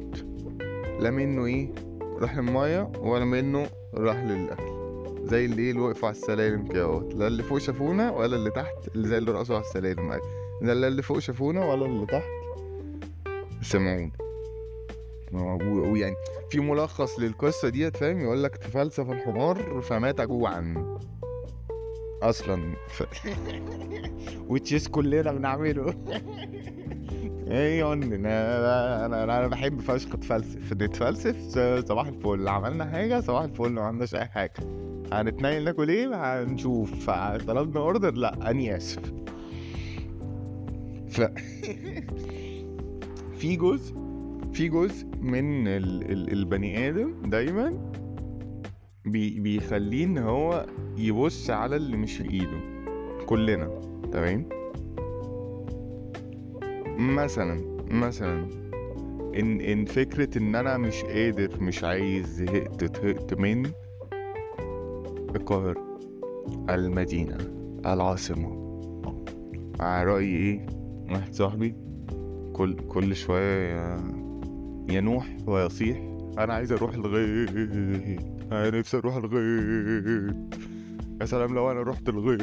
لا 1.00 1.12
منه 1.12 1.46
إيه؟ 1.46 1.70
راح 2.02 2.38
للمية 2.38 2.92
ولا 3.02 3.26
منه 3.26 3.66
راح 3.94 4.24
للأكل. 4.24 4.73
زي 5.24 5.46
اللي 5.46 5.80
وقفوا 5.80 6.08
على 6.08 6.18
السلالم 6.18 6.68
كده 6.68 6.84
اهوت 6.84 7.14
لا 7.14 7.28
اللي 7.28 7.44
فوق 7.44 7.58
شافونا 7.58 8.12
ولا 8.12 8.36
اللي 8.36 8.50
تحت 8.52 8.88
اللي 8.96 9.08
زي 9.08 9.18
اللي 9.18 9.32
رقصوا 9.32 9.56
على 9.56 9.66
السلالم 9.66 10.20
لا 10.62 10.88
اللي 10.88 11.02
فوق 11.02 11.20
شافونا 11.20 11.66
ولا 11.66 11.86
اللي 11.86 12.06
تحت. 12.06 12.30
سمعونا 13.62 14.12
ويعني 15.92 16.16
في 16.50 16.60
ملخص 16.60 17.20
للقصة 17.20 17.70
ديت 17.70 17.98
فاهم؟ 17.98 18.22
يقول 18.22 18.44
لك 18.44 18.58
تفلسف 18.58 19.12
الحمار 19.12 19.82
فمات 19.82 20.22
جوعا. 20.22 20.98
أصلا 22.22 22.76
ف... 22.88 23.04
وتشيز 24.50 24.88
كلنا 24.88 25.32
بنعمله. 25.32 25.94
إيه 27.48 27.94
أنا 27.94 29.06
أنا 29.06 29.24
أنا 29.24 29.48
بحب 29.48 29.82
فشخ 29.82 30.14
اتفلسف 30.14 30.74
نتفلسف 30.74 31.38
صباح 31.88 32.08
الفل. 32.08 32.48
عملنا 32.48 32.86
حاجة؟ 32.86 33.20
صباح 33.20 33.44
الفل. 33.44 33.70
ما 33.70 33.82
عندناش 33.82 34.16
أي 34.16 34.26
حاجة. 34.26 34.54
هنتنقل 35.22 35.64
ناكل 35.64 35.90
إيه؟ 35.90 36.44
هنشوف. 36.44 37.10
طلبنا 37.48 37.80
اوردر 37.80 38.14
لا 38.14 38.50
اني 38.52 38.78
آسف. 38.78 39.14
ف 41.10 41.22
في 43.40 43.56
جزء 43.56 43.96
في 44.54 44.68
جزء 44.70 45.06
من 45.22 45.68
ال... 45.68 46.12
ال... 46.12 46.32
البني 46.32 46.90
آدم 46.90 47.14
دايما 47.26 47.92
بي... 49.06 49.40
بيخليه 49.40 50.06
إن 50.06 50.18
هو 50.18 50.66
يبص 50.98 51.50
على 51.50 51.76
اللي 51.76 51.98
مش 51.98 52.18
في 52.18 52.30
إيده. 52.30 52.60
كلنا. 53.26 53.70
تمام؟ 54.12 54.50
مثلا 56.98 57.78
مثلا 57.92 58.48
ان 59.40 59.62
إن 59.62 59.86
فكرة 59.86 60.38
إن 60.38 60.56
أنا 60.56 60.78
مش 60.78 61.04
قادر 61.04 61.64
مش 61.64 61.84
عايز 61.84 62.26
زهقت 62.28 62.84
طهقت 62.84 63.34
من 63.34 63.72
القاهرة 65.36 66.00
المدينة 66.70 67.38
العاصمة. 67.86 68.64
على 69.80 70.04
رأيي 70.12 70.38
إيه؟ 70.38 70.66
واحد 71.12 71.34
صاحبي 71.34 71.76
كل 72.54 72.74
كل 72.74 73.16
شوية 73.16 73.98
ينوح 74.90 75.38
ويصيح 75.48 75.98
أنا 76.38 76.54
عايز 76.54 76.72
أروح 76.72 76.94
الغيط 76.94 77.50
أنا 78.52 78.80
نفسي 78.80 78.98
أروح 78.98 79.16
الغيط 79.16 80.36
يا 81.22 81.26
سلام 81.26 81.56
لو 81.56 81.72
أنا 81.72 81.82
رحت 81.82 82.10
الغيط 82.10 82.42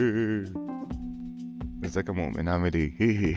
إزيك 1.85 2.09
يا 2.09 2.13
مؤمن؟ 2.13 2.49
عامل 2.49 2.75
إيه؟ 2.75 3.37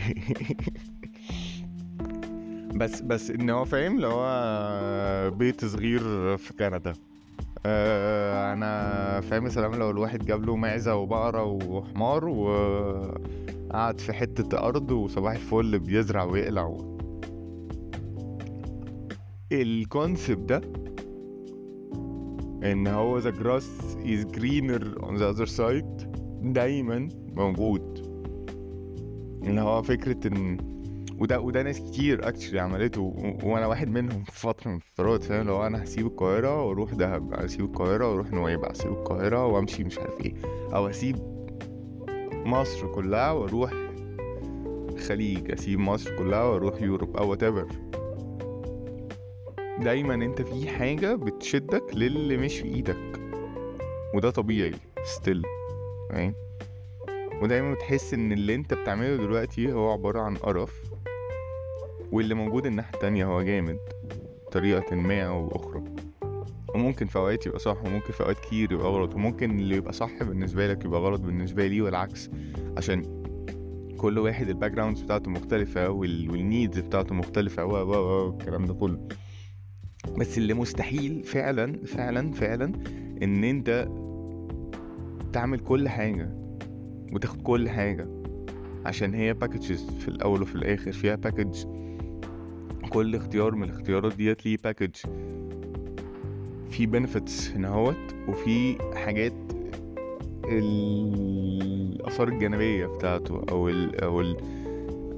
بس 2.80 3.00
بس 3.00 3.30
إن 3.30 3.50
هو 3.50 3.64
فاهم 3.64 4.00
لو 4.00 4.10
هو 4.10 5.30
بيت 5.30 5.64
صغير 5.64 6.36
في 6.36 6.52
كندا. 6.58 6.92
آه 7.66 8.52
أنا 8.52 9.03
فاهم 9.20 9.48
سلام 9.48 9.74
لو 9.74 9.90
الواحد 9.90 10.24
جاب 10.26 10.44
له 10.44 10.56
معزة 10.56 10.96
وبقرة 10.96 11.44
وحمار 11.44 12.24
وقعد 12.28 14.00
في 14.00 14.12
حتة 14.12 14.58
أرض 14.58 14.90
وصباح 14.90 15.32
الفل 15.32 15.78
بيزرع 15.78 16.24
ويقلع 16.24 16.76
الكونسبت 19.52 20.38
ده 20.52 20.60
إن 22.72 22.86
هو 22.86 23.20
the 23.20 23.32
grass 23.32 23.96
is 24.04 24.24
greener 24.38 24.82
on 25.02 25.16
the 25.16 25.24
other 25.34 25.46
side 25.46 26.06
دايما 26.42 27.08
موجود. 27.36 28.14
إن 29.46 29.58
هو 29.58 29.82
فكرة 29.82 30.28
إن 30.28 30.73
وده 31.24 31.40
وده 31.40 31.62
ناس 31.62 31.80
كتير 31.80 32.28
اكشلي 32.28 32.60
عملته 32.60 33.00
وأنا 33.42 33.66
واحد 33.66 33.88
منهم 33.88 34.24
في 34.24 34.40
فترة 34.40 34.70
من 34.70 34.76
الفترات 34.76 35.22
فاهم؟ 35.22 35.46
لو 35.46 35.66
أنا 35.66 35.84
هسيب 35.84 36.06
القاهرة 36.06 36.62
وأروح 36.64 36.94
دهب 36.94 37.34
هسيب 37.34 37.60
القاهرة 37.60 38.10
وأروح 38.10 38.32
نويبع 38.32 38.68
هسيب 38.70 38.92
القاهرة 38.92 39.46
وأمشي 39.46 39.84
مش 39.84 39.98
عارف 39.98 40.20
إيه. 40.20 40.34
أو 40.74 40.88
اسيب 40.88 41.16
مصر 42.46 42.92
كلها 42.92 43.30
وأروح 43.30 43.72
الخليج 44.88 45.50
اسيب 45.52 45.78
مصر 45.78 46.16
كلها 46.16 46.42
وأروح 46.42 46.82
يوروب 46.82 47.16
أو 47.16 47.36
whatever. 47.36 47.72
دايما 49.84 50.14
أنت 50.14 50.42
في 50.42 50.68
حاجة 50.68 51.14
بتشدك 51.14 51.84
للي 51.94 52.36
مش 52.36 52.60
في 52.60 52.68
إيدك. 52.68 53.20
وده 54.14 54.30
طبيعي 54.30 54.74
ستيل 55.04 55.42
فاهم 56.10 56.34
ودايما 57.42 57.74
بتحس 57.74 58.14
إن 58.14 58.32
اللي 58.32 58.54
أنت 58.54 58.74
بتعمله 58.74 59.16
دلوقتي 59.16 59.72
هو 59.72 59.92
عبارة 59.92 60.20
عن 60.20 60.36
قرف. 60.36 60.94
واللي 62.14 62.34
موجود 62.34 62.66
الناحية 62.66 62.94
التانية 62.94 63.24
هو 63.26 63.42
جامد 63.42 63.78
بطريقة 64.46 64.96
ما 64.96 65.22
أو 65.22 65.48
أخرى 65.48 65.84
وممكن 66.74 67.06
في 67.06 67.16
أوقات 67.18 67.46
يبقى 67.46 67.58
صح 67.58 67.84
وممكن 67.84 68.12
في 68.12 68.20
أوقات 68.20 68.38
كتير 68.38 68.72
يبقى 68.72 68.86
غلط 68.86 69.14
وممكن 69.14 69.58
اللي 69.58 69.76
يبقى 69.76 69.92
صح 69.92 70.22
بالنسبة 70.22 70.66
لك 70.66 70.84
يبقى 70.84 71.00
غلط 71.00 71.20
بالنسبة 71.20 71.66
لي 71.66 71.80
والعكس. 71.80 72.30
عشان 72.76 73.22
كل 73.96 74.18
واحد 74.18 74.48
ال 74.48 74.70
backgrounds 74.70 75.02
بتاعته 75.02 75.30
مختلفة 75.30 75.88
وال 75.88 76.14
needs 76.14 76.78
بتاعته 76.78 77.14
مختلفة 77.14 77.64
و 77.64 77.70
و 77.76 78.30
الكلام 78.30 78.66
ده 78.66 78.74
كله. 78.74 79.08
بس 80.18 80.38
اللي 80.38 80.54
مستحيل 80.54 81.22
فعلا 81.22 81.84
فعلا 81.86 82.32
فعلا 82.32 82.72
إن 83.22 83.44
أنت 83.44 83.88
تعمل 85.32 85.58
كل 85.58 85.88
حاجة 85.88 86.30
وتاخد 87.12 87.42
كل 87.42 87.68
حاجة. 87.68 88.08
عشان 88.86 89.14
هي 89.14 89.34
packages 89.34 89.90
في 89.98 90.08
الأول 90.08 90.42
وفي 90.42 90.54
الآخر 90.54 90.92
فيها 90.92 91.14
package 91.14 91.64
كل 92.94 93.14
اختيار 93.14 93.54
من 93.54 93.64
الاختيارات 93.64 94.14
ديت 94.16 94.46
ليه 94.46 94.56
package 94.64 94.94
في 96.70 96.86
benefits 96.86 97.50
هنا 97.50 97.68
هوت 97.68 98.14
وفي 98.28 98.76
حاجات 98.94 99.32
الآثار 100.44 102.28
الجانبية 102.28 102.86
بتاعته 102.86 103.42
أو 103.50 103.68
ال 103.68 104.00
أو 104.00 104.20
ال 104.20 104.36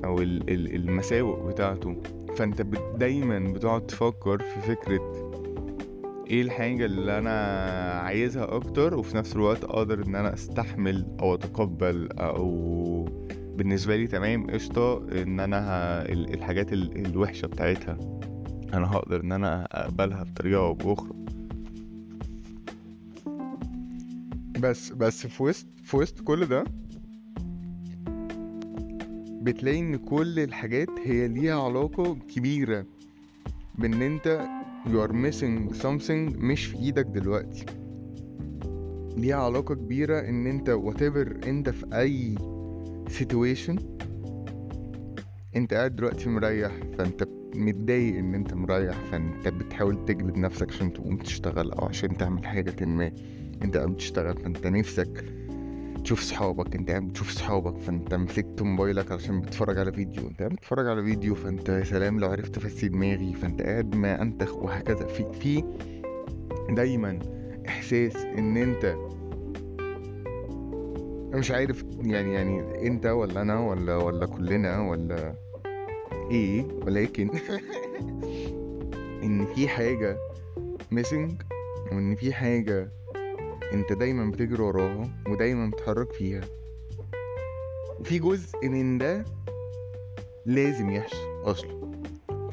أو 0.05 0.19
ال 0.23 0.75
المساوئ 0.75 1.53
بتاعته. 1.53 1.97
فأنت 2.37 2.63
دايما 2.99 3.39
بتقعد 3.39 3.87
تفكر 3.87 4.39
في 4.39 4.61
فكرة 4.61 5.31
إيه 6.31 6.43
الحاجة 6.43 6.85
اللي 6.85 7.19
أنا 7.19 7.41
عايزها 8.01 8.57
أكتر 8.57 8.95
وفي 8.95 9.17
نفس 9.17 9.37
الوقت 9.37 9.65
أقدر 9.65 10.03
إن 10.07 10.15
أنا 10.15 10.35
أستحمل 10.35 11.07
أو 11.21 11.35
أتقبل 11.35 12.09
أو 12.13 13.09
بالنسبة 13.57 13.97
لي 13.97 14.07
تمام 14.07 14.51
قشطة 14.51 15.09
إن 15.23 15.41
أنا 15.41 16.03
الحاجات 16.09 16.73
الوحشة 16.73 17.47
بتاعتها 17.47 17.99
أنا 18.75 18.93
هقدر 18.93 19.21
إن 19.21 19.33
أنا 19.33 19.65
أقبلها 19.73 20.23
بطريقة 20.23 20.61
أو 20.67 20.75
بأخرى. 20.75 21.13
بس 24.61 24.91
بس 24.93 25.27
في 25.27 25.43
وسط 25.43 25.67
في 25.85 25.97
وسط 25.97 26.21
كل 26.21 26.47
ده 26.47 26.65
بتلاقي 29.43 29.79
إن 29.79 29.97
كل 29.97 30.39
الحاجات 30.41 30.89
هي 31.05 31.29
ليها 31.29 31.63
علاقة 31.63 32.15
كبيرة 32.15 32.87
بإن 33.79 34.03
أنت 34.03 34.47
you 34.87 35.09
are 35.09 35.13
missing 35.13 35.83
something 35.83 36.37
مش 36.39 36.67
في 36.67 36.77
إيدك 36.79 37.07
دلوقتي. 37.07 37.67
ليها 39.17 39.37
علاقة 39.37 39.75
كبيرة 39.75 40.19
إن 40.21 40.47
أنت 40.47 40.71
whatever 40.71 41.47
أنت 41.47 41.69
في 41.71 41.87
أي 41.93 42.35
situation. 43.09 43.81
انت 45.57 45.75
قاعد 45.75 45.97
دلوقتي 45.97 46.29
مريح 46.29 46.73
فانت 46.99 47.29
متضايق 47.55 48.19
ان 48.19 48.35
انت 48.35 48.55
مريح 48.55 48.97
فانت 49.11 49.49
بتحاول 49.49 50.05
تجلد 50.05 50.37
نفسك 50.37 50.69
عشان 50.73 50.93
تقوم 50.93 51.17
تشتغل 51.17 51.73
أو 51.73 51.87
عشان 51.87 52.17
تعمل 52.17 52.47
حاجة 52.47 52.85
ما. 52.85 53.13
انت 53.63 53.77
قاعد 53.77 53.91
بتشتغل 53.91 54.37
فانت 54.37 54.67
نفسك 54.67 55.25
تشوف 56.05 56.21
صحابك 56.21 56.77
انت 56.77 56.91
قاعد 56.91 57.09
بتشوف 57.09 57.31
صحابك 57.31 57.79
فانت 57.79 58.15
مسكت 58.15 58.63
موبايلك 58.63 59.13
عشان 59.13 59.41
بتتفرج 59.41 59.79
على 59.79 59.93
فيديو. 59.93 60.29
انت 60.29 60.39
قاعد 60.39 60.53
بتتفرج 60.53 60.87
على 60.87 61.03
فيديو 61.03 61.35
فانت 61.35 61.69
يا 61.69 61.85
سلام 61.85 62.21
لو 62.21 62.29
عرفت 62.29 62.57
افسي 62.57 62.89
دماغي 62.89 63.35
فانت 63.35 63.63
قاعد 63.63 63.95
ما 63.97 64.23
انتخ 64.23 64.57
وهكذا. 64.57 65.07
في 65.07 65.33
في 65.33 65.65
دايما 66.71 67.19
احساس 67.69 68.17
ان 68.17 68.57
انت 68.57 68.97
مش 71.37 71.51
عارف 71.51 71.85
يعني 72.03 72.35
يعني 72.35 72.87
أنت 72.87 73.07
ولا 73.07 73.43
أنا 73.43 73.61
ولا 73.61 73.97
ولا 73.97 74.27
كلنا 74.27 74.81
ولا 74.81 75.35
إيه 76.31 76.67
ولكن 76.87 77.31
إن 79.25 79.47
في 79.47 79.69
حاجة 79.69 80.19
missing 80.95 81.33
وإن 81.93 82.15
في 82.15 82.33
حاجة 82.33 82.93
أنت 83.73 83.93
دايما 83.93 84.31
بتجري 84.31 84.63
وراها 84.63 85.09
ودايما 85.29 85.71
بتتحرك 85.71 86.13
فيها 86.13 86.41
وفي 88.01 88.19
جزء 88.19 88.69
من 88.69 88.99
ده 88.99 89.25
لازم 90.47 90.91
يحصل 90.91 91.27
أصلا. 91.45 91.87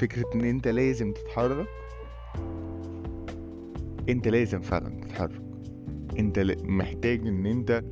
فكرة 0.00 0.24
إن 0.34 0.44
أنت 0.44 0.68
لازم 0.68 1.12
تتحرك 1.12 1.66
أنت 4.08 4.28
لازم 4.28 4.60
فعلا 4.60 5.00
تتحرك. 5.00 5.42
أنت 6.18 6.38
محتاج 6.64 7.26
إن 7.26 7.46
أنت 7.46 7.82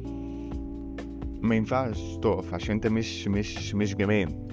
ما 1.43 1.55
ينفعش 1.55 2.17
تقف 2.23 2.55
عشان 2.55 2.75
انت 2.75 2.87
مش 2.87 3.29
مش 3.29 3.75
مش 3.75 3.95
جمال 3.95 4.49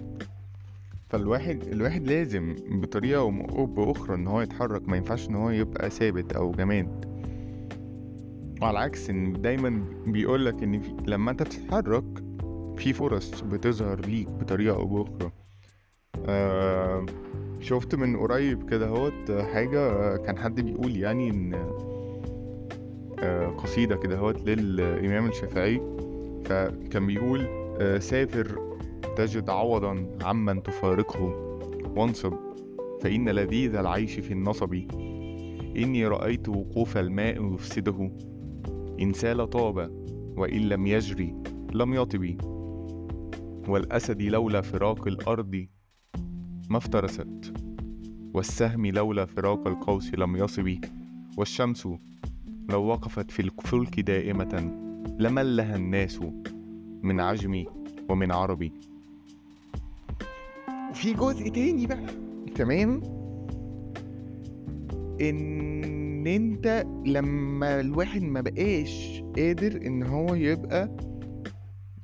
فالواحد 1.10 1.64
الواحد 1.64 2.08
لازم 2.08 2.56
بطريقة 2.70 3.20
أو 3.20 3.66
بأخرى 3.66 4.16
إن 4.16 4.28
هو 4.28 4.42
يتحرك. 4.42 4.90
ما 4.90 4.98
ينفعش 4.98 5.30
إن 5.30 5.36
هو 5.36 5.50
يبقى 5.50 5.90
ثابت 5.90 6.34
أو 6.34 6.52
جماد 6.52 7.06
وعلى 8.62 8.72
العكس 8.72 9.10
إن 9.10 9.42
دايما 9.42 9.84
بيقولك 10.08 10.64
إن 10.64 10.80
في 10.80 10.92
لما 11.08 11.32
أنت 11.32 11.44
بتتحرك 11.44 12.24
في 12.78 12.94
فرص 12.94 13.42
بتظهر 13.42 14.00
ليك 14.06 14.28
بطريقة 14.30 14.76
أو 14.76 14.86
بأخرى. 14.88 15.32
آه 16.26 17.06
شفت 17.60 17.96
من 17.96 18.18
قريب 18.18 18.70
كده 18.70 18.88
هوت 18.88 19.32
حاجة 19.54 20.16
كان 20.18 20.38
حد 20.38 20.62
بيقول 20.62 20.98
يعني 20.98 21.30
إن 21.30 21.54
آه 23.20 23.48
قصيدة 23.48 23.96
كده 23.96 24.18
هوت 24.18 24.42
للإمام 24.50 25.28
الشافعي. 25.28 25.82
فكان 26.50 27.08
بيقول 27.08 27.48
آه 27.82 28.00
سافر 28.00 28.76
تجد 29.18 29.50
عوضا 29.50 30.18
عمن 30.22 30.64
تفارقه. 30.64 31.46
وانصب 31.96 32.34
فإن 33.02 33.30
لذيذ 33.30 33.76
العيش 33.76 34.20
في 34.20 34.32
النصب. 34.32 34.74
إني 35.78 36.08
رأيت 36.08 36.50
وقوف 36.50 36.98
الماء 36.98 37.54
يفسده. 37.54 38.12
إن 39.02 39.14
سال 39.14 39.50
طاب 39.50 39.92
وإن 40.38 40.70
لم 40.70 40.88
يجري 40.88 41.36
لم 41.74 41.94
يطب. 41.94 42.36
والأسد 43.68 44.22
لولا 44.22 44.62
فراق 44.62 45.08
الأرض 45.08 45.68
ما 46.70 46.78
افترست. 46.78 47.54
والسهم 48.34 48.86
لولا 48.86 49.26
فراق 49.26 49.68
القوس 49.68 50.14
لم 50.14 50.36
يصب. 50.36 50.76
والشمس 51.38 51.88
لو 52.70 52.84
وقفت 52.84 53.32
في 53.32 53.42
الفلك 53.42 54.00
دائمة. 54.00 54.89
لملها 55.20 55.76
الناس 55.76 56.20
من 57.02 57.20
عجمي 57.20 57.68
ومن 58.10 58.32
عربي. 58.32 58.72
في 60.94 61.14
جزء 61.14 61.50
تاني 61.50 61.88
بقى 61.88 62.06
تمام؟ 62.56 63.02
إن 65.22 66.28
أنت 66.28 66.86
لما 67.06 67.80
الواحد 67.80 68.22
ما 68.22 68.42
بقاش 68.42 69.24
قادر 69.38 69.82
إن 69.88 70.04
هو 70.04 70.34
يبقى 70.36 70.96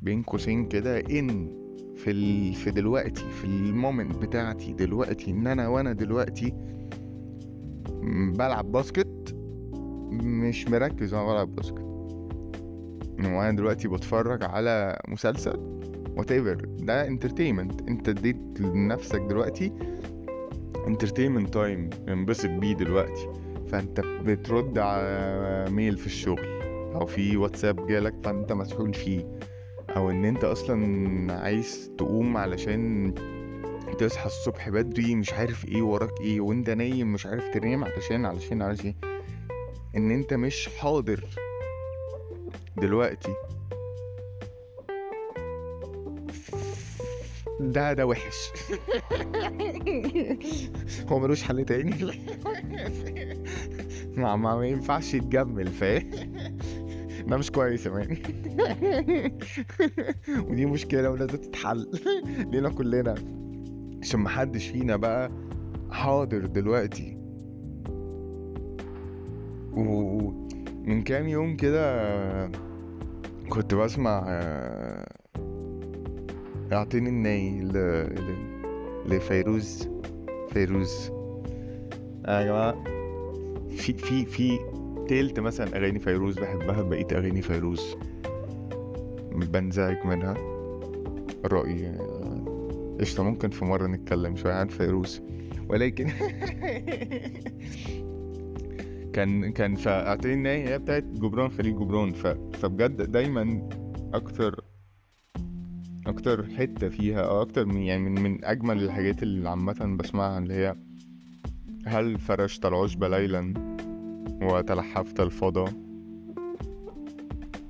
بين 0.02 0.24
قوسين 0.24 0.66
كده 0.68 1.00
إن 1.00 1.52
في 1.96 2.12
ال... 2.12 2.54
في 2.54 2.72
دلوقتي 2.72 3.30
في 3.30 3.46
ال 3.46 3.56
moment 3.56 4.16
بتاعتي 4.18 4.74
دلوقتي 4.74 5.32
إن 5.32 5.48
أنا 5.48 5.68
وأنا 5.68 5.94
دلوقتي 5.94 6.54
بلعب 8.38 8.72
basket 8.72 9.36
مش 10.22 10.68
مركز 10.68 11.14
وأنا 11.14 11.26
بلعب 11.34 11.56
basket. 11.56 11.85
وأنا 13.20 13.52
دلوقتي 13.52 13.88
بتفرج 13.88 14.44
على 14.44 15.00
مسلسل 15.08 15.80
whatever 16.18 16.66
ده 16.66 17.08
entertainment 17.08 17.82
أنت 17.82 18.10
اديت 18.10 18.60
لنفسك 18.60 19.20
دلوقتي 19.22 19.74
entertainment 20.88 21.54
time 21.54 21.90
انبسط 22.10 22.50
بيه 22.50 22.74
دلوقتي. 22.74 23.30
فأنت 23.68 24.00
بترد 24.00 24.78
على 24.78 25.66
mail 25.70 25.98
في 25.98 26.06
الشغل. 26.06 26.48
أو 26.96 27.06
في 27.06 27.38
واتساب 27.38 27.88
جالك 27.88 28.14
فأنت 28.24 28.52
مسؤول 28.54 28.94
فيه. 28.94 29.40
أو 29.96 30.12
إن 30.12 30.26
أنت 30.26 30.44
أصلا 30.44 31.34
عايز 31.34 31.92
تقوم 31.98 32.38
علشان 32.38 33.14
تصحى 34.00 34.26
الصبح 34.26 34.70
بدري 34.70 35.16
مش 35.16 35.34
عارف 35.34 35.66
إيه 35.66 35.82
وراك 35.82 36.22
إيه 36.22 36.42
وأنت 36.42 36.70
نايم 36.70 37.14
مش 37.14 37.26
عارف 37.26 37.48
تنام 37.54 37.84
علشان 37.84 38.26
علشان 38.26 38.62
علشان. 38.62 38.94
إن 39.98 40.12
أنت 40.12 40.34
مش 40.34 40.70
حاضر. 40.80 41.26
دلوقتي. 42.78 43.34
ده 47.60 47.94
ده 47.94 48.06
وحش. 48.06 48.52
هو 51.10 51.20
ملوش 51.20 51.44
حل 51.44 51.66
تاني؟ 51.66 51.94
ما 54.18 54.36
ما, 54.36 54.56
ما 54.56 54.68
ينفعش 54.68 55.14
يتجمل 55.14 55.68
فاهم؟ 55.68 56.12
ده 57.28 57.38
مش 57.38 57.52
كويس 57.52 57.86
يا 57.86 57.92
مان. 57.92 58.18
ودي 60.50 60.66
مشكلة 60.66 61.10
ولازم 61.10 61.38
تتحل. 61.38 61.92
لينا 62.52 62.70
كلنا. 62.70 63.16
عشان 64.02 64.20
محدش 64.20 64.68
فينا 64.68 64.96
بقى 64.96 65.32
حاضر 65.92 66.46
دلوقتي. 66.46 67.18
ومن 70.86 71.04
كام 71.04 71.28
يوم 71.28 71.56
كده 71.56 72.52
كنت 73.50 73.74
بسمع 73.74 74.24
اعطيني 76.72 77.10
الناي. 77.10 77.62
لفيروز 79.06 79.90
فيروز. 80.54 81.12
يا 82.28 82.44
جماعة 82.46 82.84
في 83.70 83.94
في 83.94 84.26
في 84.26 84.60
تلت 85.08 85.40
مثلا 85.40 85.78
أغاني 85.78 86.00
فيروز 86.00 86.40
بحبها 86.40 86.82
بقية 86.82 87.08
أغاني 87.12 87.42
فيروز. 87.42 87.96
بنزعج 89.32 90.06
منها. 90.06 90.34
رأيي 91.46 91.88
آه، 91.88 92.98
قشطة 93.00 93.24
ممكن 93.24 93.50
في 93.50 93.66
مرة 93.66 93.88
نتكلم 93.88 94.36
شوية 94.36 94.54
عن 94.54 94.68
فيروز. 94.68 95.22
ولكن 95.70 96.08
كان 99.16 99.52
كان 99.52 99.76
فاعتقد 99.76 100.26
إن 100.26 100.46
هي 100.46 100.80
بتاعت 100.80 101.04
جبران 101.04 101.50
خليل 101.50 101.76
جبران. 101.76 102.14
ف... 102.14 102.28
فبجد 102.28 103.12
دايما 103.12 103.70
أكتر 104.14 104.64
أكتر 106.08 106.46
حتة 106.46 106.90
فيها 106.90 107.22
أو 107.22 107.42
أكتر 107.42 107.66
من 107.66 107.78
يعني 107.82 108.10
من, 108.10 108.22
من 108.22 108.46
أجمل 108.46 108.84
الحاجات 108.84 109.24
اللي 109.24 109.50
عامة 109.50 109.98
بسمعها 110.00 110.38
اللي 110.38 110.54
هي 110.54 110.76
هل 111.86 112.20
فرشت 112.20 112.66
العشب 112.66 113.04
ليلا 113.04 113.54
وتلحفت 114.42 115.20
الفضا؟ 115.20 115.66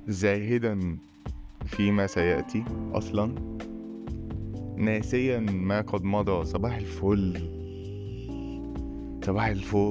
زاهدا 0.08 0.98
فيما 1.66 2.06
سيأتي 2.06 2.64
أصلا؟ 2.92 3.34
ناسيا 4.76 5.40
ما 5.40 5.80
قد 5.80 6.04
مضى 6.04 6.44
صباح 6.44 6.76
الفل. 6.76 7.65
صباح 9.26 9.46
الفل 9.46 9.82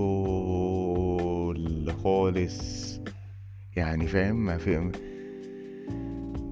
خالص. 2.03 2.99
يعني 3.75 4.07
فاهم؟ 4.07 4.45
ما 4.45 4.57
في 4.57 4.91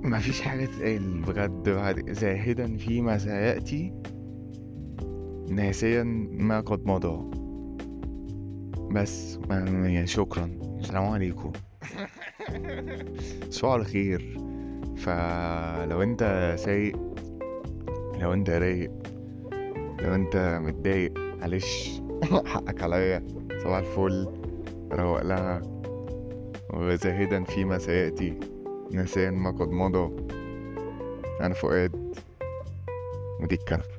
ما 0.03 0.19
فيش 0.19 0.41
حاجة 0.41 0.65
تتقال 0.65 1.21
بجد. 1.21 2.11
زاهدا 2.11 2.77
فيما 2.77 3.17
سيأتي 3.17 3.93
ناسيا 5.49 6.03
ما 6.31 6.59
قد 6.59 6.85
مضى. 6.85 7.29
بس 8.91 9.39
ما 9.49 9.59
يعني 9.89 10.07
شكرا. 10.07 10.49
السلام 10.79 11.05
عليكم. 11.05 11.51
صباح 13.49 13.73
الخير. 13.73 14.37
فلو 14.97 16.01
انت 16.01 16.55
سايق 16.59 16.97
لو 18.19 18.33
انت 18.33 18.49
رايق 18.49 18.91
لو 20.01 20.15
انت 20.15 20.59
متضايق 20.63 21.13
معلش. 21.39 22.02
حقك 22.53 22.83
عليا. 22.83 23.27
صباح 23.63 23.77
الفل. 23.77 24.27
روق 24.91 25.21
لها. 25.21 25.61
وزاهدا 26.73 27.43
فيما 27.43 27.77
سيأتي 27.77 28.39
ناسيا 28.91 29.31
ما 29.31 29.51
قد 29.51 29.69
مضى 29.69 30.15
أنا 31.41 31.53
فؤاد. 31.53 32.15
ودي 33.41 33.55
الكنبة 33.55 33.92